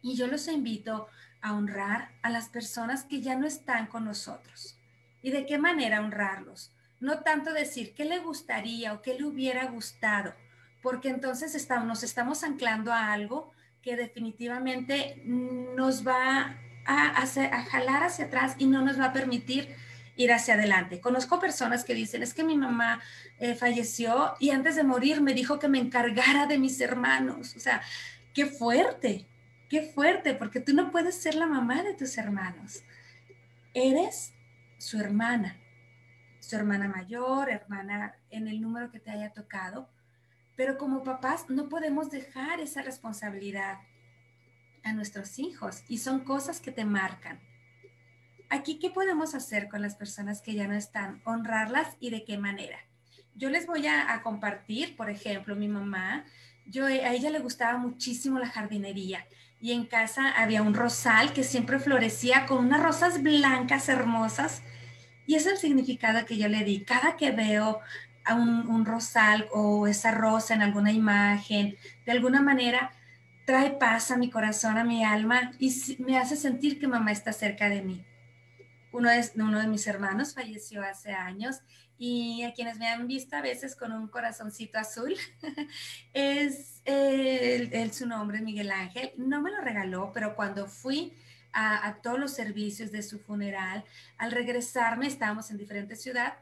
[0.00, 1.08] Y yo los invito
[1.40, 4.78] a honrar a las personas que ya no están con nosotros.
[5.20, 6.72] ¿Y de qué manera honrarlos?
[7.00, 10.36] No tanto decir qué le gustaría o qué le hubiera gustado,
[10.84, 13.50] porque entonces estamos, nos estamos anclando a algo
[13.82, 19.74] que definitivamente nos va a, a jalar hacia atrás y no nos va a permitir
[20.16, 21.00] ir hacia adelante.
[21.00, 23.00] Conozco personas que dicen, es que mi mamá
[23.38, 27.54] eh, falleció y antes de morir me dijo que me encargara de mis hermanos.
[27.56, 27.82] O sea,
[28.32, 29.26] qué fuerte,
[29.68, 32.82] qué fuerte, porque tú no puedes ser la mamá de tus hermanos.
[33.72, 34.32] Eres
[34.78, 35.56] su hermana,
[36.40, 39.88] su hermana mayor, hermana en el número que te haya tocado,
[40.56, 43.78] pero como papás no podemos dejar esa responsabilidad
[44.84, 47.40] a nuestros hijos y son cosas que te marcan.
[48.50, 51.20] Aquí, ¿qué podemos hacer con las personas que ya no están?
[51.24, 52.78] Honrarlas y de qué manera.
[53.34, 56.24] Yo les voy a, compartir, por ejemplo, mi mamá,
[56.66, 59.26] yo, a ella le gustaba muchísimo la jardinería
[59.60, 64.62] y en casa había un rosal que siempre florecía con unas rosas blancas hermosas
[65.26, 66.84] y es el significado que yo le di.
[66.84, 67.80] Cada que veo
[68.24, 71.76] a un, un rosal o esa rosa en alguna imagen,
[72.06, 72.92] de alguna manera
[73.44, 77.32] trae paz a mi corazón, a mi alma y me hace sentir que mamá está
[77.32, 78.04] cerca de mí.
[78.92, 81.60] Uno de, uno de mis hermanos falleció hace años
[81.98, 85.14] y a quienes me han visto a veces con un corazoncito azul,
[86.12, 89.12] es el, su nombre, Miguel Ángel.
[89.16, 91.12] No me lo regaló, pero cuando fui
[91.52, 93.84] a, todos los servicios de su funeral,
[94.18, 96.34] al regresarme, estábamos en diferentes ciudades,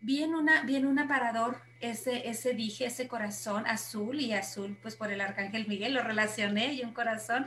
[0.00, 4.78] vi en, una, vi en un aparador ese, ese dije, ese corazón azul y azul,
[4.82, 7.46] pues por el arcángel Miguel, lo relacioné y un corazón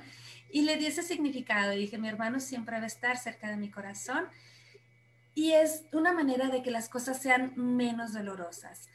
[0.51, 1.71] y le di ese significado.
[1.71, 4.25] Dije, mi hermano siempre va a estar cerca de mi corazón.
[5.35, 8.87] Y es una manera de que las cosas sean menos dolorosas.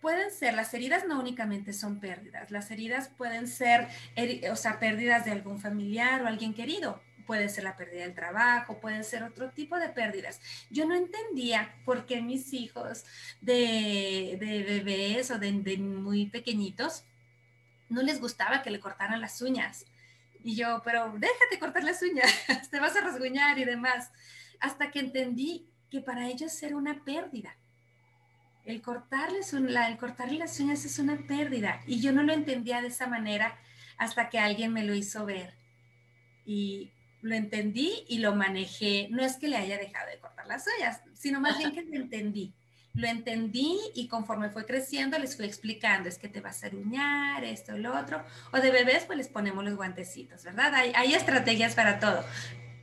[0.00, 3.88] Pueden ser, las heridas no únicamente son pérdidas, las heridas pueden ser,
[4.50, 8.80] o sea, pérdidas de algún familiar o alguien querido, puede ser la pérdida del trabajo,
[8.80, 10.40] pueden ser otro tipo de pérdidas.
[10.70, 13.04] Yo no entendía por qué mis hijos
[13.40, 17.04] de, de bebés o de, muy pequeñitos
[17.88, 19.86] no les gustaba que le cortaran las uñas.
[20.42, 22.30] Y yo, pero déjate cortar las uñas,
[22.70, 24.10] te vas a rasguñar y demás.
[24.60, 27.56] Hasta que entendí que para ellos era una pérdida.
[28.64, 31.82] El cortarles, el cortarle las uñas es una pérdida.
[31.86, 33.58] Y yo no lo entendía de esa manera
[33.98, 35.54] hasta que alguien me lo hizo ver.
[36.44, 36.92] Y
[37.24, 39.08] lo entendí y lo manejé.
[39.10, 41.96] No es que le haya dejado de cortar las uñas, sino más bien que lo
[41.96, 42.54] entendí
[42.94, 47.44] lo entendí y conforme fue creciendo les fui explicando, es que te vas a aruñar,
[47.44, 50.72] esto, lo otro, o de bebés pues les ponemos los guantecitos, ¿verdad?
[50.74, 52.24] Hay, hay estrategias para todo.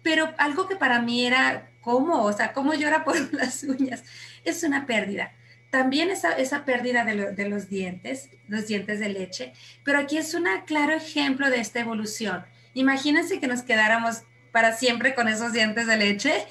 [0.03, 2.23] Pero algo que para mí era, ¿cómo?
[2.23, 4.03] O sea, ¿cómo llora por las uñas?
[4.43, 5.31] Es una pérdida.
[5.69, 9.53] También esa, esa pérdida de, de los dientes, los dientes de leche,
[9.85, 12.43] pero aquí es un claro ejemplo de esta evolución.
[12.73, 16.45] Imagínense que nos quedáramos para siempre con esos dientes de leche.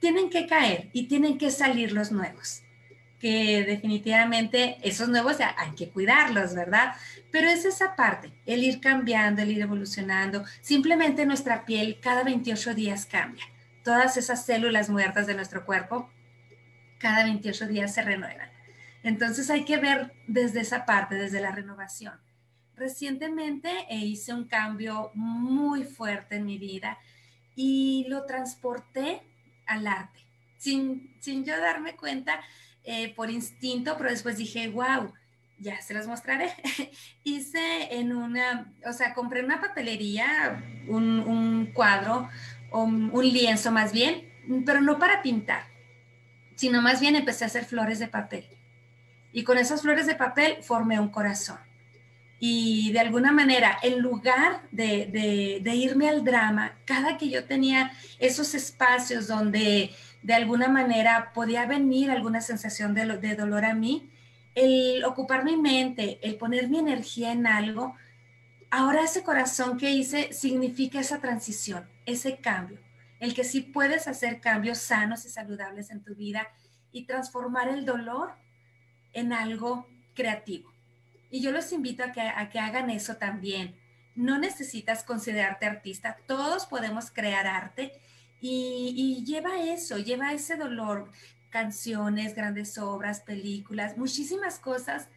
[0.00, 2.62] Tienen que caer y tienen que salir los nuevos
[3.18, 6.94] que definitivamente esos nuevos hay que cuidarlos, ¿verdad?
[7.30, 10.44] Pero es esa parte, el ir cambiando, el ir evolucionando.
[10.60, 13.44] Simplemente nuestra piel cada 28 días cambia.
[13.82, 16.10] Todas esas células muertas de nuestro cuerpo
[16.98, 18.50] cada 28 días se renuevan.
[19.02, 22.14] Entonces hay que ver desde esa parte, desde la renovación.
[22.74, 26.98] Recientemente hice un cambio muy fuerte en mi vida
[27.56, 29.22] y lo transporté
[29.66, 30.20] al arte.
[30.58, 32.40] Sin, sin yo darme cuenta,
[32.84, 35.12] eh, por instinto, pero después dije, wow,
[35.58, 36.52] ya se los mostraré.
[37.24, 42.28] Hice en una, o sea, compré en una papelería un, cuadro,
[42.70, 44.32] o un lienzo más bien,
[44.64, 45.64] pero no para pintar,
[46.54, 48.46] sino más bien empecé a hacer flores de papel.
[49.32, 51.58] Y con esas flores de papel formé un corazón.
[52.38, 57.92] Y de alguna manera, en lugar de, de irme al drama, cada que yo tenía
[58.18, 59.90] esos espacios donde
[60.26, 64.10] de alguna manera podía venir alguna sensación de, de dolor a mí,
[64.56, 67.94] el ocupar mi mente, el poner mi energía en algo,
[68.70, 72.80] ahora ese corazón que hice significa esa transición, ese cambio,
[73.20, 76.48] el que sí puedes hacer cambios sanos y saludables en tu vida
[76.90, 78.34] y transformar el dolor
[79.12, 80.72] en algo creativo.
[81.30, 83.74] Y yo los invito a que, a que hagan eso también.
[84.14, 87.92] No necesitas considerarte artista, todos podemos crear arte
[88.40, 91.10] y, lleva eso, lleva ese dolor,
[91.50, 95.08] canciones, grandes obras, películas, muchísimas cosas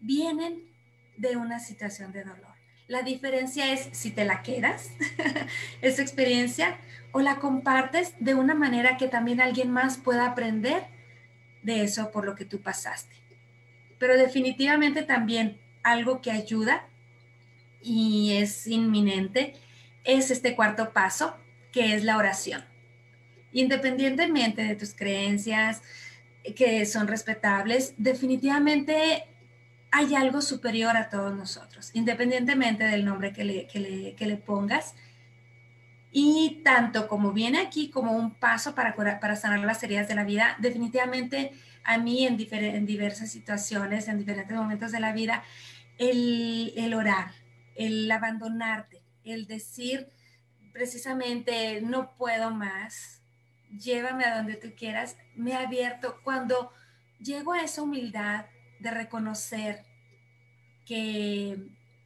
[0.00, 0.68] vienen
[1.16, 2.52] de una situación de dolor.
[2.88, 4.90] La diferencia es si te la quedas,
[5.82, 6.78] esa experiencia,
[7.12, 10.86] o la compartes de una manera que también alguien más pueda aprender
[11.62, 13.21] de eso por lo que tú pasaste.
[14.02, 16.88] Pero definitivamente también algo que ayuda
[17.80, 19.54] y es inminente
[20.02, 21.36] es este cuarto paso,
[21.70, 22.64] que es la oración.
[23.52, 25.82] Independientemente de tus creencias,
[26.56, 29.24] que son respetables, definitivamente
[29.92, 34.96] hay algo superior a todos nosotros, independientemente del nombre que le, que le, pongas.
[36.10, 40.24] Y tanto como viene aquí como un paso para, para sanar las heridas de la
[40.24, 41.52] vida, definitivamente
[41.84, 45.42] a mí en, en diversas situaciones, en diferentes momentos de la vida,
[45.98, 47.32] el, el orar,
[47.74, 50.08] el abandonarte, el decir
[50.72, 53.22] precisamente no puedo más,
[53.78, 56.18] llévame a donde tú quieras, me ha abierto.
[56.24, 56.72] Cuando
[57.20, 58.46] llego a esa humildad
[58.80, 59.84] de reconocer
[60.86, 61.58] que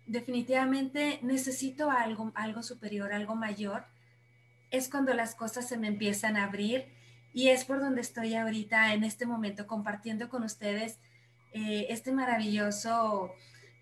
[0.07, 3.87] definitivamente necesito algo, algo superior, algo mayor,
[4.70, 6.95] es cuando las cosas se me empiezan a abrir
[7.37, 10.99] y es por donde estoy ahorita en este momento compartiendo con ustedes
[11.53, 13.30] eh, este maravilloso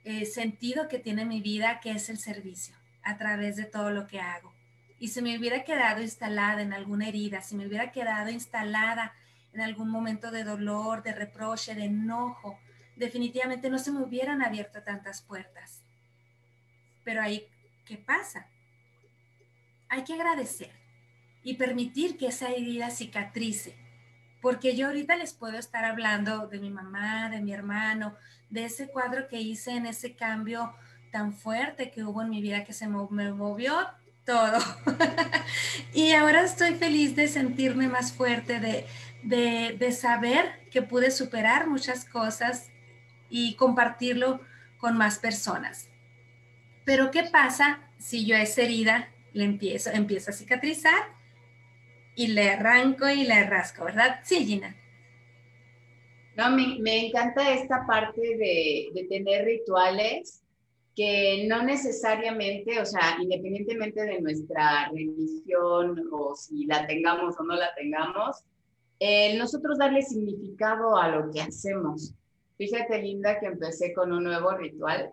[0.03, 2.75] eh, sentido que tiene mi vida, que es el servicio,
[3.05, 4.53] a través de todo lo que hago.
[4.99, 9.15] Y si me hubiera quedado instalada en alguna herida, si me hubiera quedado instalada
[9.53, 12.59] en algún momento de dolor, de reproche, de enojo,
[12.97, 15.81] definitivamente no se me hubieran abierto tantas puertas.
[17.05, 17.47] Pero ahí,
[17.87, 18.49] ¿qué pasa?
[19.91, 20.84] Hay que agradecer
[21.45, 23.77] y permitir que esa herida cicatrice.
[24.41, 28.17] Porque yo ahorita les puedo estar hablando de mi mamá, de mi hermano,
[28.51, 30.75] de ese cuadro que hice en ese cambio
[31.13, 33.87] tan fuerte que hubo en mi vida que se me movió
[34.25, 34.59] todo.
[35.95, 38.87] y ahora estoy feliz de sentirme más fuerte, de,
[39.23, 42.71] de, de, saber que pude superar muchas cosas
[43.29, 44.41] y compartirlo
[44.79, 45.89] con más personas.
[46.85, 51.14] Pero ¿qué pasa si yo esa herida le empiezo, empiezo a cicatrizar
[52.17, 54.21] y le arranco y le rasco, ¿verdad?
[54.23, 54.75] Sí, Gina.
[56.37, 60.43] No, me, me encanta esta parte de, de tener rituales
[60.97, 67.57] que no necesariamente, o sea, independientemente de nuestra religión o si la tengamos o no
[67.57, 68.45] la tengamos,
[69.37, 72.15] nosotros darle significado a lo que hacemos.
[72.57, 75.13] Fíjate, Linda, que empecé con un nuevo ritual.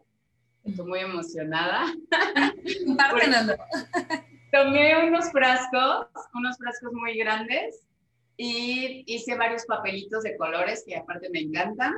[0.63, 1.85] Estoy muy emocionada.
[4.51, 7.87] Tomé unos frascos, unos frascos muy grandes
[8.35, 11.93] y hice varios papelitos de colores que aparte me encantan.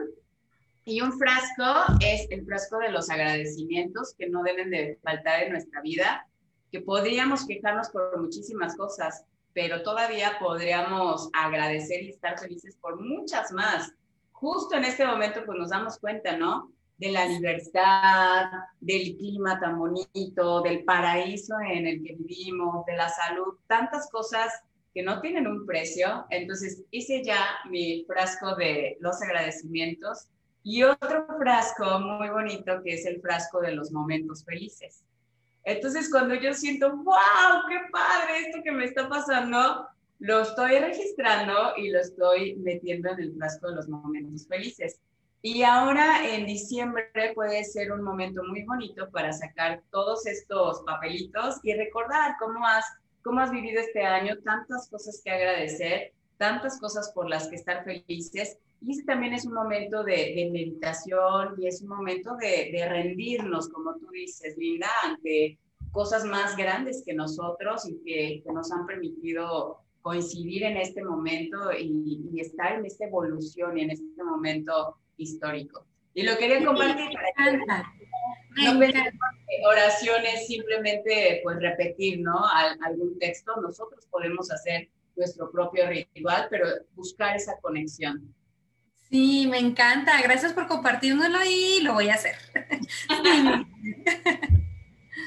[0.86, 5.54] Y un frasco es el frasco de los agradecimientos que no deben de faltar en
[5.54, 6.28] nuestra vida,
[6.72, 13.52] que podríamos quejarnos por muchísimas cosas, pero todavía podríamos agradecer y estar felices por muchas
[13.52, 13.94] más.
[14.32, 16.72] Justo en este momento pues nos damos cuenta, ¿no?
[16.98, 18.46] De la libertad,
[18.80, 24.54] del clima tan bonito, del paraíso en el que vivimos, de la salud, tantas cosas
[24.94, 26.26] que no tienen un precio.
[26.30, 30.28] Entonces hice ya mi frasco de los agradecimientos
[30.64, 35.04] y otro frasco muy bonito que es el frasco de los momentos felices.
[35.66, 39.88] Entonces, cuando yo siento, wow, qué padre esto que me está pasando,
[40.20, 45.00] lo estoy registrando y lo estoy metiendo en el frasco de los momentos felices.
[45.46, 51.58] Y ahora en diciembre puede ser un momento muy bonito para sacar todos estos papelitos
[51.64, 52.86] y recordar cómo has,
[53.22, 57.84] cómo has vivido este año, tantas cosas que agradecer, tantas cosas por las que estar
[57.84, 58.58] felices.
[58.80, 63.96] Y ese también es un momento de, meditación y es un momento de, rendirnos, como
[63.96, 65.60] tú dices, Linda, ante
[65.92, 72.40] cosas más grandes que nosotros y que, nos han permitido coincidir en este momento y,
[72.40, 75.86] estar en esta evolución y en este momento histórico.
[76.14, 78.74] Y lo quería compartir para que no
[80.48, 82.46] simplemente pues repetir, ¿no?
[82.82, 88.34] algún texto, nosotros podemos hacer nuestro propio ritual, pero buscar esa conexión.
[89.10, 90.22] Sí, me encanta.
[90.22, 92.36] Gracias por compartirnoslo y lo voy a hacer.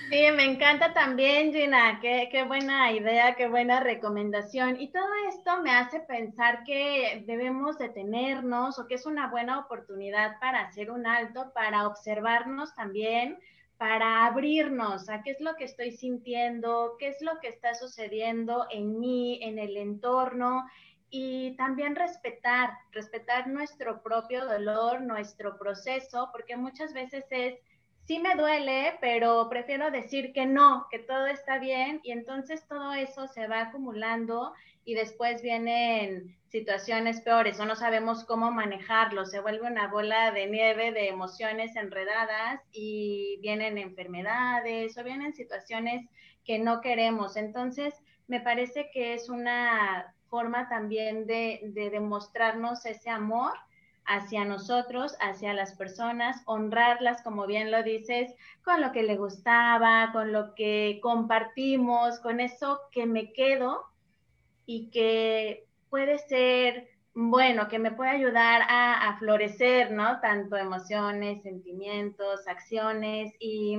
[0.08, 1.98] Sí, me encanta también, Gina.
[2.00, 4.80] Qué, qué, buena idea, qué buena recomendación.
[4.80, 10.38] Y todo esto me hace pensar que debemos detenernos o que es una buena oportunidad
[10.38, 13.38] para hacer un alto, para observarnos también,
[13.78, 18.66] para abrirnos a qué es lo que estoy sintiendo, qué es lo que está sucediendo
[18.70, 20.64] en mí, en el entorno,
[21.10, 27.58] y también respetar, respetar nuestro propio dolor, nuestro proceso, porque muchas veces es,
[28.06, 32.94] sí me duele, pero prefiero decir que no, que todo está bien y entonces todo
[32.94, 34.54] eso se va acumulando
[34.84, 40.46] y después vienen situaciones peores o no sabemos cómo manejarlo, se vuelve una bola de
[40.46, 46.08] nieve de emociones enredadas y vienen enfermedades o vienen situaciones
[46.44, 47.36] que no queremos.
[47.36, 47.94] Entonces,
[48.28, 53.52] me parece que es una forma también de, demostrarnos ese amor
[54.06, 58.34] hacia nosotros, hacia las personas, honrarlas, como bien lo dices,
[58.64, 63.84] con lo que le gustaba, con lo que compartimos, con eso que me quedo
[64.64, 70.20] y que puede ser bueno, que me puede ayudar a, florecer, ¿no?
[70.20, 73.78] Tanto emociones, sentimientos, acciones y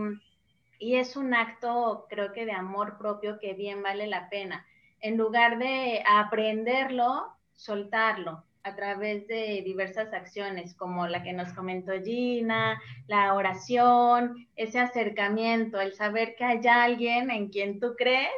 [0.79, 4.65] Y es un acto, creo que de amor propio que bien vale la pena.
[4.99, 11.93] En lugar de aprenderlo, soltarlo a través de diversas acciones, como la que nos comentó
[12.03, 18.29] Gina, la oración, ese acercamiento, el saber que hay alguien en quien tú crees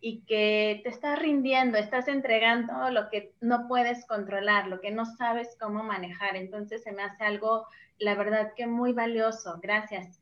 [0.00, 5.06] y que te estás rindiendo, estás entregando lo que no puedes controlar, lo que no
[5.06, 6.36] sabes cómo manejar.
[6.36, 7.66] Entonces se me hace algo,
[7.98, 9.58] la verdad que muy valioso.
[9.62, 10.20] Gracias.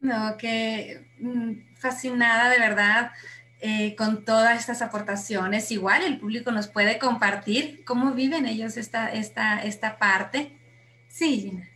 [0.00, 3.10] No, que mm, fascinada de verdad
[3.66, 5.70] eh, con todas estas aportaciones.
[5.70, 10.58] Igual el público nos puede compartir cómo viven ellos esta, esta, esta parte.
[11.08, 11.66] Sí, Gina.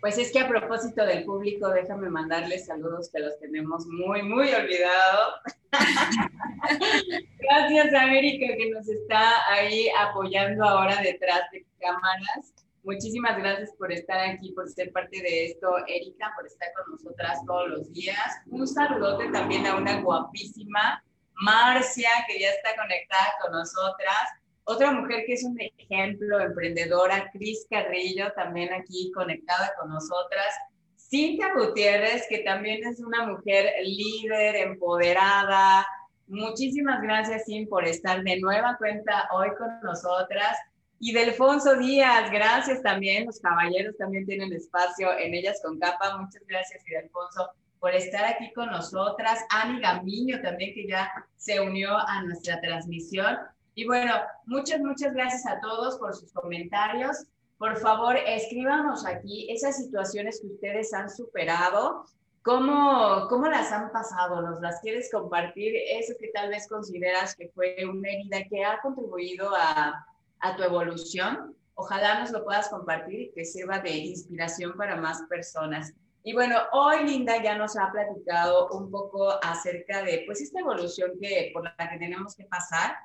[0.00, 4.48] Pues es que a propósito del público, déjame mandarles saludos que los tenemos muy, muy
[4.48, 5.34] olvidados.
[7.38, 12.54] Gracias a Erika que nos está ahí apoyando ahora detrás de cámaras.
[12.82, 17.44] Muchísimas gracias por estar aquí, por ser parte de esto, Erika, por estar con nosotras
[17.44, 18.38] todos los días.
[18.46, 21.02] Un saludote también a una guapísima
[21.36, 24.16] Marcia, que ya está conectada con nosotras.
[24.64, 30.54] Otra mujer que es un ejemplo emprendedora, Cris Carrillo, también aquí conectada con nosotras.
[30.96, 35.86] Cintia Gutiérrez, que también es una mujer líder, empoderada.
[36.26, 40.58] Muchísimas gracias, Cintia, por estar de nueva cuenta hoy con nosotras.
[40.98, 43.26] Y Delfonso Díaz, gracias también.
[43.26, 46.16] Los caballeros también tienen espacio en Ellas con Capa.
[46.16, 47.50] Muchas gracias, Delfonso,
[47.86, 49.38] por estar aquí con nosotras.
[49.48, 53.38] Ani Gamiño también, que ya se unió a nuestra transmisión.
[53.76, 54.12] Y bueno,
[54.44, 57.26] muchas, muchas gracias a todos por sus comentarios.
[57.58, 62.06] Por favor, escríbanos aquí esas situaciones que ustedes han superado.
[62.42, 64.42] ¿Cómo, ¿Cómo las han pasado?
[64.42, 65.72] ¿Nos las quieres compartir?
[65.92, 70.04] Eso que tal vez consideras que fue una herida que ha contribuido a,
[70.40, 71.54] a tu evolución.
[71.76, 75.94] Ojalá nos lo puedas compartir y que sirva de inspiración para más personas.
[76.26, 81.12] Y bueno, hoy Linda ya nos ha platicado un poco acerca de pues esta evolución
[81.22, 82.96] que por la que tenemos que pasar,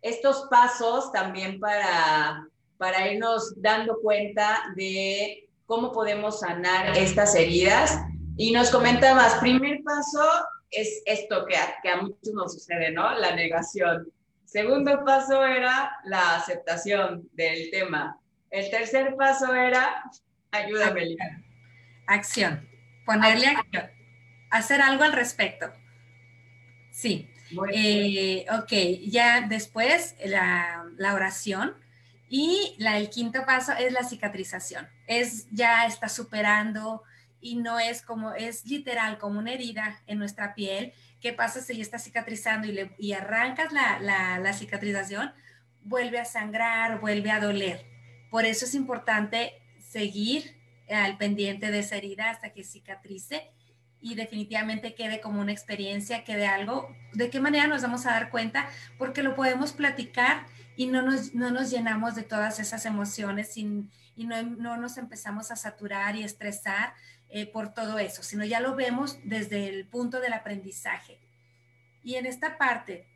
[0.00, 2.48] estos pasos también para
[2.78, 8.00] para irnos dando cuenta de cómo podemos sanar estas heridas.
[8.38, 10.24] Y nos comenta más, primer paso
[10.70, 13.12] es esto que a, que a muchos nos sucede, ¿no?
[13.18, 14.10] La negación.
[14.46, 18.18] Segundo paso era la aceptación del tema.
[18.48, 20.02] El tercer paso era,
[20.52, 21.41] ayúdame, Linda
[22.06, 22.68] acción,
[23.04, 23.90] ponerle acción,
[24.50, 25.72] hacer algo al respecto.
[26.90, 27.28] Sí.
[27.72, 28.72] Eh, ok,
[29.10, 31.74] ya después la, la, oración
[32.28, 34.88] y la, el quinto paso es la cicatrización.
[35.06, 37.02] Es ya está superando
[37.40, 40.94] y no es como, es literal como una herida en nuestra piel.
[41.20, 45.32] ¿Qué pasa si ya está cicatrizando y, le, y arrancas la, la, la cicatrización?
[45.82, 47.84] Vuelve a sangrar, vuelve a doler.
[48.30, 53.50] Por eso es importante seguir al pendiente de esa herida hasta que cicatrice
[54.02, 56.94] y definitivamente quede como una experiencia, quede algo.
[57.14, 58.68] ¿De qué manera nos vamos a dar cuenta?
[58.98, 60.44] Porque lo podemos platicar
[60.76, 65.52] y no nos, no nos llenamos de todas esas emociones y, no, no, nos empezamos
[65.52, 66.94] a saturar y estresar
[67.30, 71.20] eh, por todo eso, sino ya lo vemos desde el punto del aprendizaje.
[72.02, 73.06] Y en esta parte,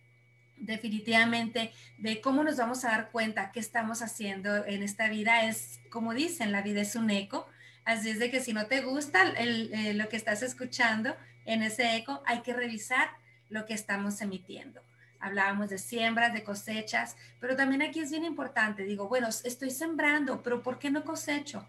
[0.56, 5.80] definitivamente, de cómo nos vamos a dar cuenta qué estamos haciendo en esta vida, es
[5.90, 7.48] como dicen, la vida es un eco
[7.86, 11.96] Así es de que si no te gusta eh, lo que estás escuchando en ese
[11.96, 13.08] eco, hay que revisar
[13.48, 14.82] lo que estamos emitiendo.
[15.20, 18.82] Hablábamos de siembras, de cosechas, pero también aquí es bien importante.
[18.82, 21.64] Digo, bueno, estoy sembrando, pero ¿por qué no cosecho?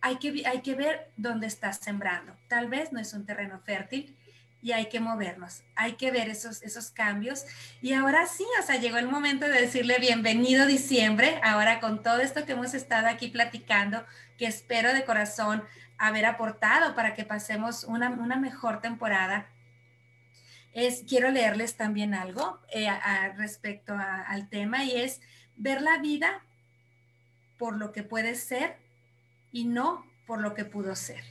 [0.00, 2.36] Hay que, hay que ver dónde estás sembrando.
[2.48, 4.16] Tal vez no es un terreno fértil
[4.62, 7.44] y hay que movernos, hay que ver esos, esos cambios.
[7.80, 12.20] Y ahora sí, o sea, llegó el momento de decirle bienvenido diciembre, ahora con todo
[12.20, 14.04] esto que hemos estado aquí platicando,
[14.36, 15.64] que espero de corazón
[16.00, 19.46] haber aportado para que pasemos una, mejor temporada.
[20.72, 22.88] Es, quiero leerles también algo eh,
[23.36, 25.20] respecto al tema y es
[25.56, 26.42] ver la vida
[27.58, 28.78] por lo que puede ser
[29.52, 31.22] y no por lo que pudo ser.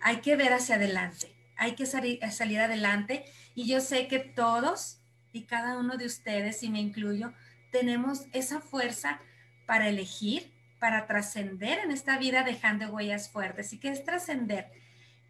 [0.00, 5.00] Hay que ver hacia adelante, hay que salir, salir adelante y yo sé que todos
[5.32, 7.32] y cada uno de ustedes, y me incluyo,
[7.70, 9.20] tenemos esa fuerza
[9.66, 13.72] para elegir, para trascender en esta vida dejando huellas fuertes.
[13.72, 14.70] ¿Y que es trascender?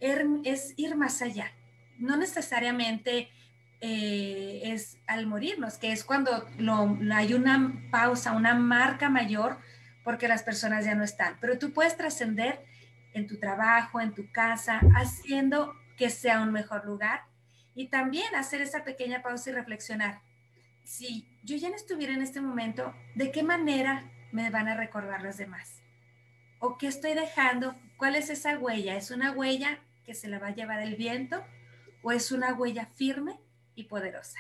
[0.01, 1.53] Er, es ir más allá.
[1.99, 3.31] No necesariamente
[3.81, 6.47] eh, es al morirnos, que es cuando
[7.13, 9.59] hay una pausa, una marca mayor,
[10.05, 11.37] porque las personas ya no están.
[11.41, 12.65] Pero tú puedes trascender
[13.13, 17.25] en tu trabajo, en tu casa, haciendo que sea un mejor lugar
[17.75, 20.21] y también hacer esa pequeña pausa y reflexionar.
[20.85, 25.23] Si yo ya no estuviera en este momento, ¿de qué manera me van a recordar
[25.23, 25.83] los demás?
[26.59, 27.75] ¿O qué estoy dejando?
[27.97, 28.97] ¿Cuál es esa huella?
[28.97, 31.45] ¿Es una huella que se la va a llevar el viento?
[32.07, 33.41] o es una huella firme
[33.75, 34.39] y poderosa?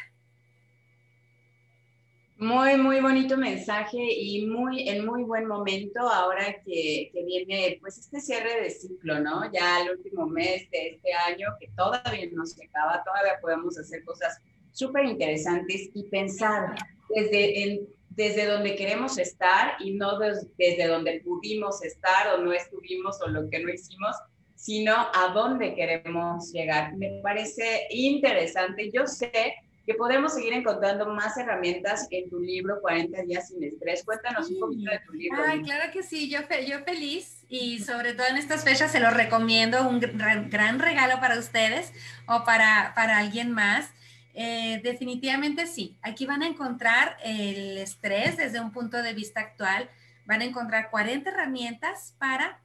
[2.39, 7.97] Muy, muy bonito mensaje y muy, en muy buen momento ahora que, que, viene pues
[7.97, 9.51] este cierre de ciclo, ¿no?
[9.51, 14.05] Ya el último mes de este año que todavía no se acaba, todavía podemos hacer
[14.05, 14.39] cosas
[14.70, 16.74] súper interesantes y pensar
[17.09, 23.28] desde, desde donde queremos estar y no desde donde pudimos estar o no estuvimos o
[23.28, 24.14] lo que no hicimos,
[24.55, 26.95] sino a dónde queremos llegar.
[26.97, 28.91] Me parece interesante.
[28.93, 29.55] Yo sé
[29.87, 34.03] que podemos seguir encontrando más herramientas en tu libro 40 días sin estrés.
[34.05, 35.41] Cuéntanos un poquito de tu libro.
[35.47, 39.11] Ay, claro que sí, yo, yo feliz y sobre todo en estas fechas se lo
[39.11, 41.93] recomiendo, un gran regalo para ustedes
[42.26, 43.93] o para, para alguien más.
[44.34, 49.89] Eh, definitivamente sí, aquí van a encontrar el estrés desde un punto de vista actual,
[50.26, 52.61] van a encontrar 40 herramientas para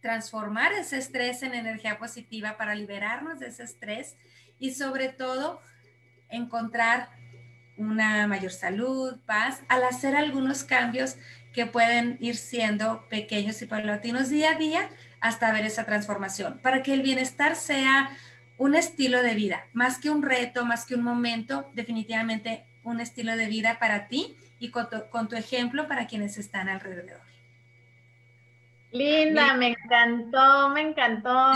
[0.00, 4.16] transformar ese estrés en energía positiva, para liberarnos de ese estrés
[4.60, 5.60] y sobre todo
[6.30, 7.10] encontrar
[7.76, 11.16] una mayor salud, paz, al hacer algunos cambios
[11.52, 14.88] que pueden ir siendo pequeños y paulatinos día a día
[15.20, 18.10] hasta ver esa transformación, para que el bienestar sea
[18.56, 23.36] un estilo de vida, más que un reto, más que un momento, definitivamente un estilo
[23.36, 24.88] de vida para ti y con
[25.28, 27.20] tu, ejemplo para quienes están alrededor.
[28.90, 31.52] Linda, me encantó, me encantó.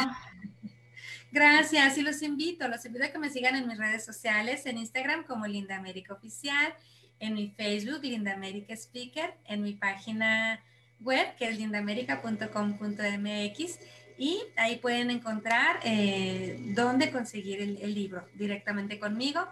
[1.32, 4.76] Gracias y los invito, los invito a que me sigan en mis redes sociales, en
[4.76, 6.74] Instagram como Linda América Oficial,
[7.20, 10.60] en mi Facebook Linda América Speaker, en mi página
[11.00, 13.78] web que es lindamerica.com.mx
[14.18, 19.48] y ahí pueden encontrar eh, dónde conseguir el, libro directamente conmigo,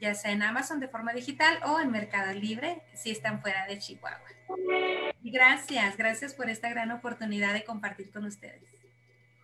[0.00, 3.78] ya sea en Amazon de forma digital o en Mercado Libre si están fuera de
[3.78, 4.18] Chihuahua.
[5.22, 8.79] Gracias, gracias por esta gran oportunidad de compartir con ustedes.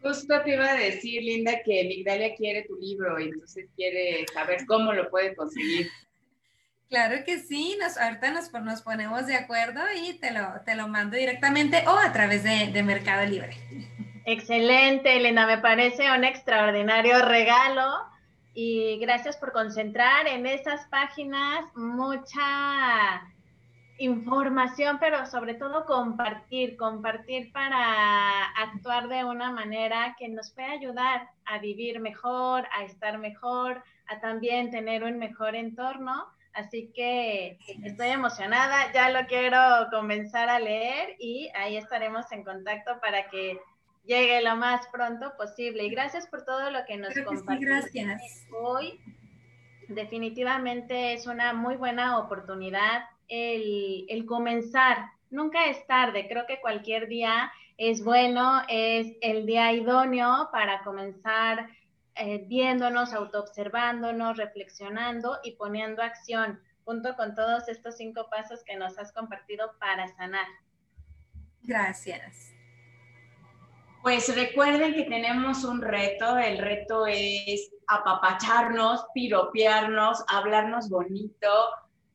[0.02, 4.66] Justo te iba a decir, Linda, que Migdalia quiere tu libro y entonces quiere saber
[4.66, 5.88] cómo lo puede conseguir.
[6.88, 10.86] Claro que sí, nos, ahorita nos, nos ponemos de acuerdo y te lo, te lo
[10.86, 13.56] mando directamente o a través de, de Mercado Libre.
[14.24, 17.82] Excelente, Elena, me parece un extraordinario regalo
[18.54, 23.22] y gracias por concentrar en esas páginas mucha
[23.98, 31.30] información, pero sobre todo compartir, compartir para actuar de una manera que nos pueda ayudar
[31.46, 36.26] a vivir mejor, a estar mejor, a también tener un mejor entorno.
[36.52, 39.58] Así que estoy emocionada, ya lo quiero
[39.90, 43.60] comenzar a leer y ahí estaremos en contacto para que
[44.04, 45.84] llegue lo más pronto posible.
[45.84, 48.06] Y gracias por todo lo que nos compartiste
[48.58, 48.98] hoy.
[49.88, 55.10] Definitivamente es una muy buena oportunidad el, comenzar.
[55.30, 61.68] Nunca es tarde, creo que cualquier día es bueno, es el día idóneo para comenzar
[62.14, 68.96] eh, viéndonos, autoobservándonos, reflexionando y poniendo acción junto con todos estos cinco pasos que nos
[68.98, 70.46] has compartido para sanar.
[71.62, 72.52] Gracias.
[74.02, 81.48] Pues recuerden que tenemos un reto, el reto es apapacharnos, piropearnos, hablarnos bonito,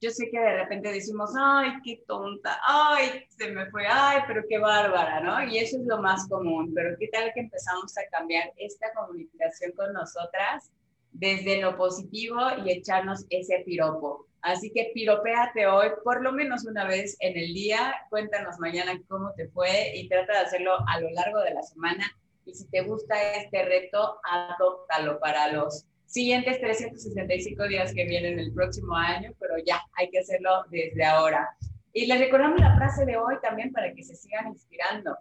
[0.01, 4.41] yo sé que de repente decimos, ay, qué tonta, ay, se me fue, ay, pero
[4.49, 5.43] qué bárbara, ¿no?
[5.43, 9.71] Y eso es lo más común, pero ¿qué tal que empezamos a cambiar esta comunicación
[9.73, 10.71] con nosotras
[11.11, 14.25] desde lo positivo y echarnos ese piropo?
[14.41, 19.31] Así que piropéate hoy por lo menos una vez en el día, cuéntanos mañana cómo
[19.33, 22.11] te fue y trata de hacerlo a lo largo de la semana.
[22.45, 28.53] Y si te gusta este reto, adóptalo para los siguientes 365 días que vienen el
[28.53, 31.55] próximo año, pero ya hay que hacerlo desde ahora.
[31.93, 35.17] Y les recordamos la frase de hoy también para que se sigan inspirando.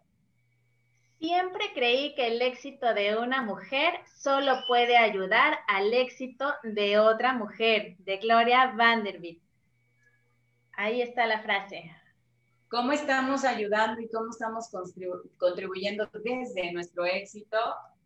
[1.21, 7.35] Siempre creí que el éxito de una mujer solo puede ayudar al éxito de otra
[7.35, 9.41] mujer, de Gloria Vanderbilt.
[10.73, 11.93] Ahí está la frase.
[12.69, 14.71] ¿Cómo estamos ayudando y cómo estamos
[15.37, 17.59] contribuyendo desde nuestro éxito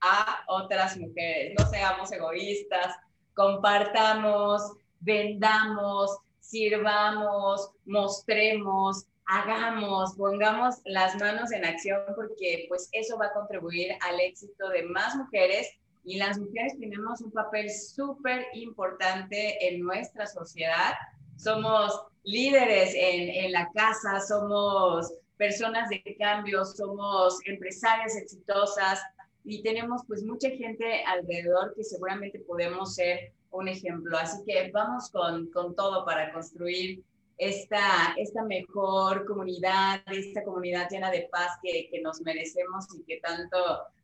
[0.04, 1.54] a otras mujeres.
[1.58, 2.94] No seamos egoístas,
[3.34, 4.62] compartamos,
[5.00, 13.92] vendamos, sirvamos, mostremos, hagamos, pongamos las manos en acción porque pues eso va a contribuir
[14.00, 15.68] al éxito de más mujeres
[16.04, 20.92] y las mujeres tenemos un papel súper importante en nuestra sociedad.
[21.36, 29.00] Somos líderes en, en la casa, somos personas de cambio, somos empresarias exitosas,
[29.44, 34.16] y tenemos pues mucha gente alrededor que seguramente podemos ser un ejemplo.
[34.16, 37.04] Así que vamos con, con todo para construir
[37.36, 43.20] esta, esta mejor comunidad, esta comunidad llena de paz que, que nos merecemos y que
[43.20, 43.58] tanto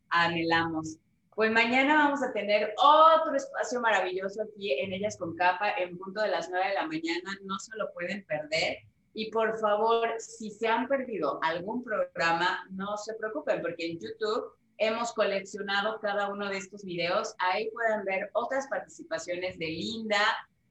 [0.09, 0.97] anhelamos.
[1.33, 6.21] Pues mañana vamos a tener otro espacio maravilloso aquí en Ellas con Capa en punto
[6.21, 7.37] de las 9 de la mañana.
[7.43, 8.79] No se lo pueden perder.
[9.13, 14.53] Y por favor, si se han perdido algún programa, no se preocupen porque en YouTube
[14.81, 17.35] hemos coleccionado cada uno de estos videos.
[17.37, 20.19] Ahí pueden ver otras participaciones de Linda,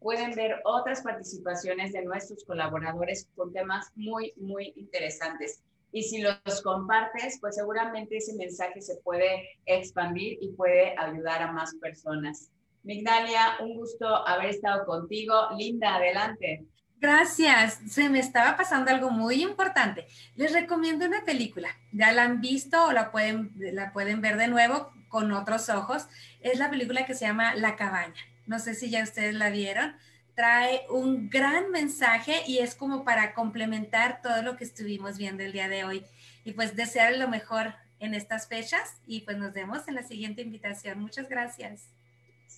[0.01, 5.63] pueden ver otras participaciones de nuestros colaboradores con temas muy, muy interesantes.
[5.93, 11.53] Y si los compartes, pues seguramente ese mensaje se puede expandir y puede ayudar a
[11.53, 12.51] más personas.
[12.83, 15.35] Migdalia, un gusto haber estado contigo.
[15.57, 16.65] Linda, adelante.
[17.01, 17.81] Gracias.
[17.89, 20.07] Se me estaba pasando algo muy importante.
[20.37, 21.69] Les recomiendo una película.
[21.93, 26.07] Ya la han visto o la pueden, la pueden ver de nuevo con otros ojos.
[26.41, 28.21] Es la película que se llama La cabaña.
[28.47, 29.95] No sé si ya ustedes la vieron
[30.41, 35.53] trae un gran mensaje y es como para complementar todo lo que estuvimos viendo el
[35.53, 36.07] día de hoy.
[36.45, 40.41] Y pues desear lo mejor en estas fechas y pues nos vemos en la siguiente
[40.41, 40.99] invitación.
[40.99, 41.91] Muchas gracias.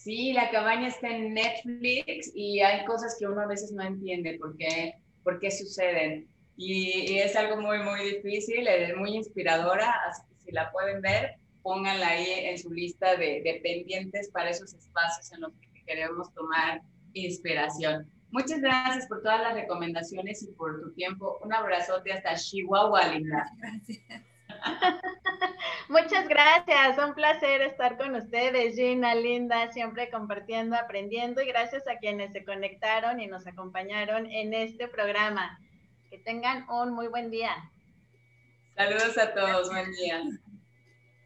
[0.02, 4.36] Sí, la cabaña está en Netflix y hay cosas que uno a veces no entiende
[4.36, 6.28] por qué, por qué suceden.
[6.56, 11.36] Y, es algo muy, muy difícil, es muy inspiradora, así que si la pueden ver,
[11.62, 16.34] pónganla ahí en su lista de, de pendientes para esos espacios en los que queremos
[16.34, 16.82] tomar
[17.12, 18.10] inspiración.
[18.32, 21.38] Muchas gracias por todas las recomendaciones y por tu tiempo.
[21.44, 23.46] Un abrazote hasta Chihuahua, Linda.
[25.88, 31.98] Muchas gracias, un placer estar con ustedes, Gina, Linda, siempre compartiendo, aprendiendo y gracias a
[31.98, 35.58] quienes se conectaron y nos acompañaron en este programa.
[36.10, 37.54] Que tengan un muy buen día.
[38.76, 40.22] Saludos a todos, buen día.